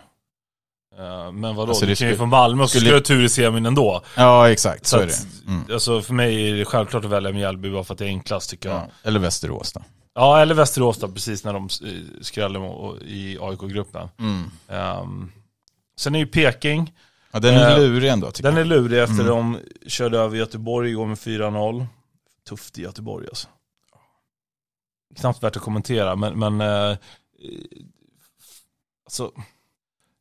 [0.98, 3.24] Eh, Men vadå, Alltså, du kan ju skulle- få Malmö och skulle- du ha tur
[3.24, 4.02] i semin ändå.
[4.16, 5.50] Ja exakt, så, Så är att- det.
[5.52, 5.64] Mm.
[5.72, 8.50] Alltså för mig är det självklart att välja Mjällby bara för att det är enklast
[8.50, 8.78] tycker jag.
[8.78, 8.86] Ja.
[9.02, 9.82] Eller Västerås då.
[10.14, 11.68] Ja, eller Västerås då, precis när de
[12.22, 12.58] skrällde
[13.04, 14.08] i AIK-gruppen.
[14.18, 14.50] Mm.
[14.68, 15.32] Ehm,
[15.98, 16.92] sen är ju Peking,
[17.32, 19.26] Ja, den är Eh, lurig ändå tycker den är lurig efter Mm.
[19.26, 19.58] de
[19.88, 21.86] körde över Göteborg igår med 4-0.
[22.48, 23.48] Tufft i Göteborg alltså.
[25.16, 26.96] Knappt värt att kommentera, men, men eh,
[29.04, 29.32] alltså,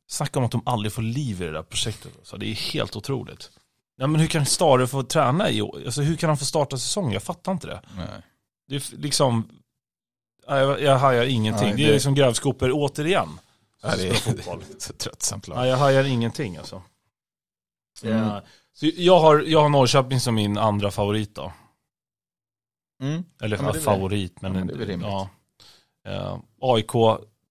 [0.08, 2.12] snacka om att de aldrig får liv i det där projektet.
[2.18, 3.50] Alltså, det är helt otroligt.
[3.96, 5.82] Ja, men hur kan Stare få träna i år?
[5.84, 7.12] Alltså, hur kan han få starta säsongen?
[7.12, 7.82] Jag fattar inte det.
[7.96, 8.06] Nej.
[8.68, 9.48] Det är liksom,
[10.48, 11.68] nej, jag, jag hajar ingenting.
[11.68, 13.28] Nej, det är det- liksom grävskopor återigen.
[13.82, 14.64] Ja, det, spelar fotboll.
[14.88, 15.56] är tröttsamt lag.
[15.58, 16.82] Nej, jag hajar ingenting alltså.
[18.04, 18.18] Mm.
[18.18, 18.42] Ja.
[18.72, 21.52] Så jag, har, jag har Norrköping som min andra favorit då.
[23.02, 23.24] Mm.
[23.42, 25.08] Eller Ja, men favorit, men, ja, men det är väl rimligt.
[25.08, 25.28] ja.
[26.08, 26.92] Eh, AIK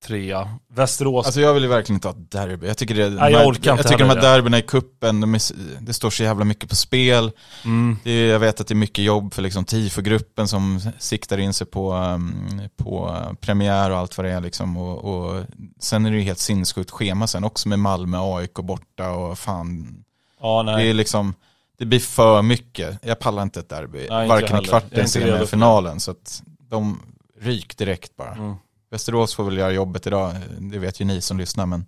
[0.05, 1.25] trea, Västerås.
[1.25, 2.67] Alltså jag vill ju verkligen inte ha ett derby.
[2.67, 5.35] Jag tycker, det, Nej, jag orkar inte jag tycker de här derbyna i kuppen, de
[5.35, 5.41] är,
[5.81, 7.31] det står så jävla mycket på spel.
[7.65, 11.37] mm, Det är, jag vet att det är mycket jobb för liksom TIFO-gruppen som siktar
[11.37, 14.41] in sig på, um, på premiär och allt vad det är.
[14.41, 14.77] Liksom.
[14.77, 15.45] Och, och
[15.79, 20.03] sen är det ju helt sinnessjukt schema sen också med Malmö, AIK borta och fan.
[20.41, 20.83] Ja, nej.
[20.83, 21.35] Det är liksom,
[21.77, 22.99] det blir för mycket.
[23.05, 25.99] Jag pallar inte ett derby, Nej, inte varken i kvarten, semifinalen.
[25.99, 27.01] Så att de
[27.39, 28.31] ryk direkt bara.
[28.33, 28.55] Mm.
[28.89, 31.65] Västerås får väl göra jobbet idag, det vet ju ni som lyssnar.
[31.65, 31.85] Men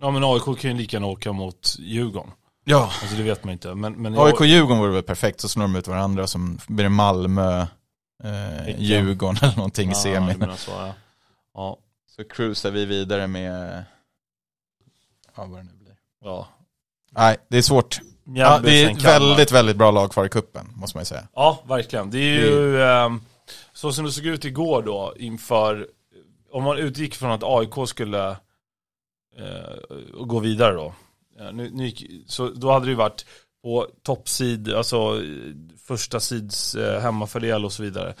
[0.00, 2.30] Ja men AIK kan ju lika gärna åka mot Djurgården.
[2.64, 2.82] ja.
[3.02, 3.74] Alltså det vet man inte.
[3.74, 6.84] Men, men AIK och Djurgården vore väl perfekt, så slår de ut varandra som blir
[6.84, 7.66] det Malmö,
[8.24, 8.78] eh.
[8.80, 10.44] Djurgården eller någonting i Ja, semin.
[10.56, 10.94] så, ja.
[11.54, 11.76] ja.
[12.16, 13.84] Så cruisar vi vidare med,
[15.36, 15.81] ja vad det nu.
[16.22, 16.48] Ja.
[17.10, 18.00] Nej, det är svårt.
[18.24, 19.02] Ja, det är Kalmar.
[19.28, 21.28] väldigt, väldigt bra lag kvar i kuppen måste man ju säga.
[21.34, 22.10] Ja, verkligen.
[22.10, 23.20] Det är ju ehm,
[23.72, 25.86] så som det såg ut igår då inför,
[26.52, 28.30] om man utgick från att AIK skulle
[29.38, 30.94] eh, gå vidare då.
[31.40, 31.92] Eh, nu, nu
[32.26, 33.26] så då hade det ju varit
[33.62, 35.20] på toppsid, alltså
[35.86, 38.14] första sids eh, hemmafördel och så vidare.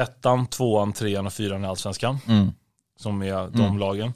[0.00, 2.50] Ettan, tvåan, trean och fyran i allsvenskan, Mm.
[3.00, 3.78] som är de Mm.
[3.78, 4.12] lagen.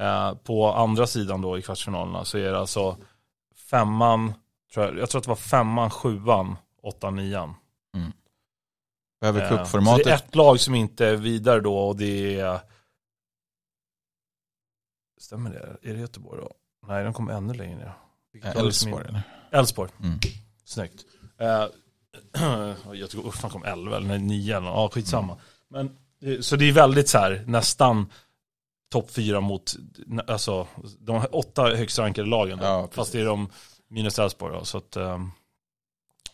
[0.00, 2.96] Eh, på andra sidan då i kvartsfinalerna så är det alltså
[3.70, 4.32] femman,
[4.74, 7.54] tror jag, jag tror att det var femman, sjuan, åttan, nian.
[9.24, 10.04] Eh, Så cupformatet.
[10.04, 12.60] det är ett lag som inte är vidare då och det är...
[15.20, 15.90] Stämmer det?
[15.90, 16.50] Är det Göteborg då?
[16.86, 17.92] Nej, de kommer ännu längre ner.
[18.60, 19.22] Elfsborg eller?
[19.50, 20.18] Elfsborg, Mm.
[20.64, 21.04] snyggt.
[21.38, 21.64] Eh,
[22.94, 25.36] Göteborg, fan kom 11 eller nej, 9 eller ja skitsamma.
[25.68, 28.12] Men, det- så det är väldigt så här, nästan
[28.90, 29.76] topp 4 mot,
[30.26, 30.66] alltså
[30.98, 32.58] de åtta högst rankade lagen.
[32.62, 33.48] Ja, fast det är de
[33.88, 35.30] minus Elfsborg då, så att ehm,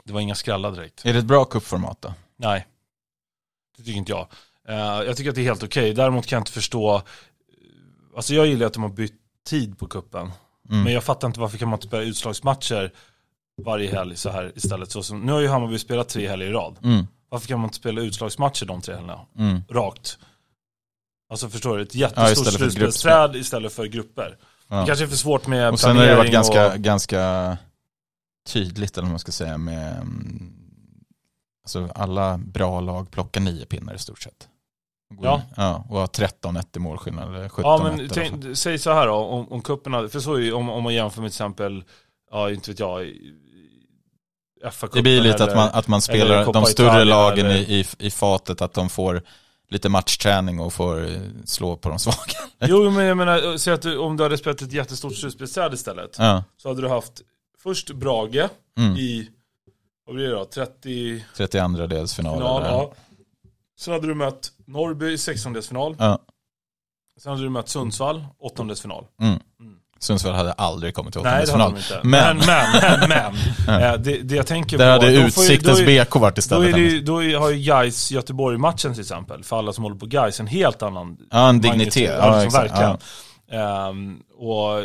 [0.04, 1.06] det var inga skrällar direkt.
[1.06, 2.14] Är det ett bra cupformat då?
[2.36, 2.66] Nej,
[3.76, 4.28] det tycker inte jag.
[4.68, 4.76] Eh,
[5.06, 5.94] jag tycker att det är helt okej.
[5.94, 7.02] Däremot kan jag inte förstå,
[8.16, 10.30] alltså jag gillar att de har bytt tid på kuppen.
[10.68, 10.82] Mm.
[10.82, 12.92] Men jag fattar inte varför kan man inte spela utslagsmatcher
[13.62, 14.90] varje helg så här istället.
[14.90, 16.78] Så som, nu har ju Hammarby spelat tre helger i rad.
[16.82, 17.06] Mm.
[17.28, 19.20] Varför kan man inte spela utslagsmatcher de tre helgerna?
[19.38, 19.62] Mm.
[19.68, 20.18] Rakt.
[21.30, 21.82] Alltså förstår du?
[21.82, 24.36] Ett Ja, jättestort för slutspelsträd istället för grupper.
[24.68, 24.80] Ja.
[24.80, 26.78] Det kanske är för svårt med Och sen har det planering varit ganska, och...
[26.78, 27.56] ganska
[28.46, 30.52] tydligt, eller vad man ska säga, med mm,
[31.62, 34.48] alltså alla bra lag plockar nio pinnar i stort sett.
[35.22, 35.42] Ja.
[35.56, 35.86] ja.
[35.88, 39.52] Och har 13-1 i målskillnad, eller 17-1 Ja men tänk, säg så här då, om,
[39.52, 41.84] om cuperna, för så är ju, om, om man jämför med till exempel,
[42.30, 43.12] ja inte vet jag,
[44.72, 47.56] fa Det blir lite att man, att man eller spelar de större Italia lagen eller-
[47.56, 49.22] i, i, i fatet, att de får
[49.68, 52.16] lite matchträning och får eh, slå på de svaga.
[52.66, 56.16] Jo men jag menar, säg att du, om du hade spelat ett jättestort slutspelsträd istället,
[56.18, 56.44] Ja.
[56.56, 57.22] så hade du haft
[57.62, 58.48] först Brage
[58.78, 58.96] Mm.
[58.96, 59.30] i,
[60.06, 62.34] vad blir det då, 30 32 delsfinal.
[62.36, 62.92] final, ja.
[63.78, 66.18] Sen hade du mött Norrby i 16-delsfinal, Ja.
[67.20, 69.04] sen hade du mött Sundsvall, åttondelsfinal.
[69.20, 69.40] Mm.
[69.98, 71.70] Sundsvall hade aldrig kommit till åttondelsfinal.
[71.72, 72.00] de inte.
[72.02, 72.66] Men- Men,
[73.08, 73.08] men,
[73.66, 73.82] men.
[73.82, 76.34] eh, det, det jag tänker Där på, hade då ju- Utsiktens då är- BK varit
[76.34, 76.74] Då, istället.
[76.74, 80.40] är det, då har ju Gais Göteborg-matchen till exempel, för alla som håller på Gais
[80.40, 82.14] en helt annan Ja, en dignitet.
[82.18, 82.96] Ja, liksom, verkligen.
[83.50, 83.88] Ja.
[83.88, 84.84] Ehm, och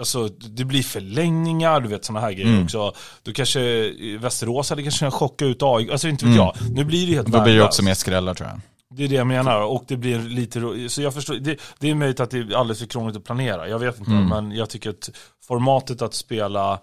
[0.00, 2.64] Alltså det blir förlängningar, du vet sådana här grejer Mm.
[2.64, 2.92] också.
[3.22, 6.44] Då kanske Västerås hade kanske kunnat chocka ut AIK, alltså inte vet Mm.
[6.46, 6.54] jag.
[6.70, 8.60] Nu blir det helt Då blir det också mer skrällar tror jag.
[8.90, 11.94] Det är det jag menar, och det blir lite, så jag förstår, det, det är
[11.94, 14.28] möjligt att det är alldeles för krångligt att planera, jag vet inte, Mm.
[14.28, 15.10] men jag tycker att
[15.44, 16.80] formatet att spela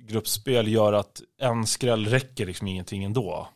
[0.00, 3.48] gruppspel gör att en skräll räcker liksom ingenting ändå.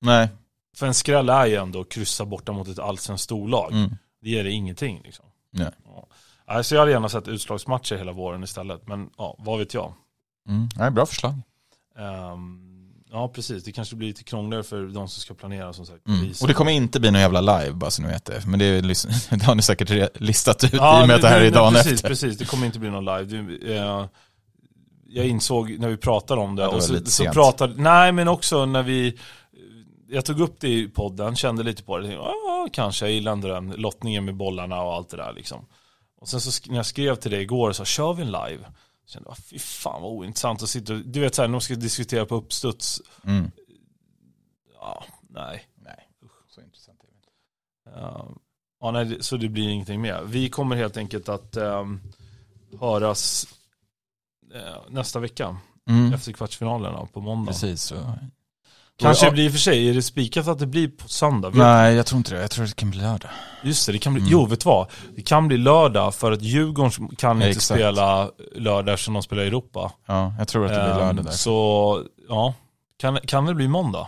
[0.00, 0.28] Nej,
[0.76, 3.72] för en skräll är ju ändå att kryssa borta mot ett allsvenskt storlag.
[3.72, 3.90] Mm.
[4.22, 5.24] Det ger det ingenting liksom.
[5.50, 5.70] Nej.
[5.86, 6.06] Ja.
[6.44, 9.92] Alltså jag hade gärna sett utslagsmatcher hela våren istället, men ja, vad vet jag.
[10.48, 10.68] Mm.
[10.76, 11.34] Nej, bra förslag.
[11.98, 12.71] Ehm,
[13.12, 16.08] ja precis, det kanske blir lite krångligare för de som ska planera som sagt.
[16.08, 16.32] Mm.
[16.40, 18.46] Och det kommer inte bli någon jävla live, bara så ni vet det.
[18.46, 18.82] Men det, är,
[19.36, 21.72] det har ni säkert listat ut Ja, i och med att det här är dagen
[21.72, 22.08] precis, efter.
[22.08, 23.24] Precis, det kommer inte bli någon live.
[23.24, 24.06] Det, eh,
[25.08, 28.12] jag insåg när vi pratade om det, Ja, det och så, lite så pratade, nej
[28.12, 29.18] men också när vi,
[30.08, 33.32] jag tog upp det i podden, kände lite på det, tänkte, ah, kanske, jag gillar
[33.32, 35.66] ändå den lottningen med bollarna och allt det där liksom.
[36.20, 38.64] Och sen så när jag skrev till dig igår så kör vi en live.
[39.12, 42.26] Kände, ah, fy fan vad ointressant att sitta du vet såhär, när de ska diskutera
[42.26, 43.50] på uppstuds, Mm.
[44.74, 45.66] ja, nej.
[45.76, 46.08] Nej,
[46.48, 47.28] så intressant är det inte.
[48.00, 48.28] Ja,
[48.80, 50.22] ja, nej, så det blir ingenting mer.
[50.22, 52.00] Vi kommer helt enkelt att ehm,
[52.80, 53.46] höras
[54.54, 55.56] eh, nästa vecka
[55.90, 56.12] Mm.
[56.12, 57.52] efter kvartsfinalerna på måndag.
[57.52, 57.82] Precis.
[57.82, 57.94] Så.
[59.02, 61.50] Kanske det blir i och för sig, är det spikat att det blir på söndag?
[61.54, 62.40] Nej, jag tror inte det.
[62.40, 63.30] Jag tror det kan bli lördag.
[63.62, 64.32] Just det, det kan bli, Mm.
[64.32, 64.86] jo vet du vad?
[65.16, 67.08] Det kan bli lördag för att Djurgården kan
[67.40, 67.64] Ja, inte exakt.
[67.80, 69.92] spela lördag eftersom de spelar i Europa.
[70.06, 71.32] Ja, jag tror att det blir Ehm, lördag där.
[71.32, 72.54] Så, ja,
[73.00, 74.06] kan, kan det bli måndag?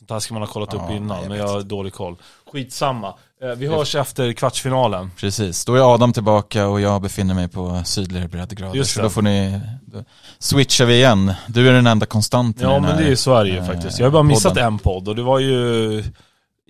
[0.00, 2.16] Sånt här ska man ha kollat Ja, upp innan, jag men jag har dålig koll.
[2.52, 3.14] Skitsamma.
[3.42, 5.10] Eh, Vi hörs efter kvartsfinalen.
[5.16, 8.74] Precis, då är Adam tillbaka och jag befinner mig på sydligare breddgrader.
[8.76, 9.06] Just Så det.
[9.06, 10.04] då får ni, då
[10.38, 11.34] switchar vi igen.
[11.48, 13.66] Du är den enda konstanten i Ja den men här, det är ju Sverige eh,
[13.66, 13.98] faktiskt.
[13.98, 14.66] Jag har bara missat podden.
[14.66, 16.04] en podd och det var ju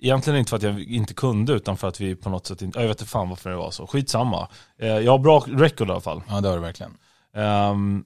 [0.03, 2.79] Egentligen inte för att jag inte kunde utan för att vi på något sätt inte,
[2.79, 3.87] jag vet inte fan varför det var så.
[3.87, 4.47] Skitsamma.
[4.81, 6.21] Eh, Jag har bra record i alla fall.
[6.29, 6.91] Ja det har du verkligen.
[7.35, 8.03] Um,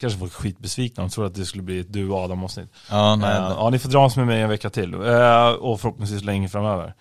[0.00, 2.70] kanske folk skitbesvikna, de tror att det skulle bli ett du och Adam avsnitt.
[2.90, 4.94] Ja, nej, Eh, ja ni får dras med mig en vecka till.
[4.94, 6.94] Eh, och förhoppningsvis länge framöver.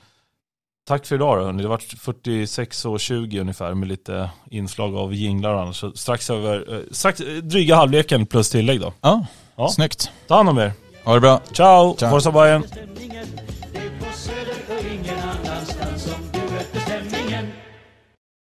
[0.87, 1.61] Tack för idag då hörni.
[1.63, 5.75] Det varit 46 och 20 ungefär med lite inslag av jinglar och annat.
[5.75, 8.93] Så strax över, eh, strax, dryga halvleken plus tillägg då.
[9.01, 9.25] ja,
[9.55, 9.69] Ja.
[9.69, 10.11] snyggt.
[10.27, 10.71] Ta hand om er.
[11.05, 11.41] Ha det bra.
[11.51, 12.09] Ciao, Ciao.
[12.09, 12.63] Forza Bayern.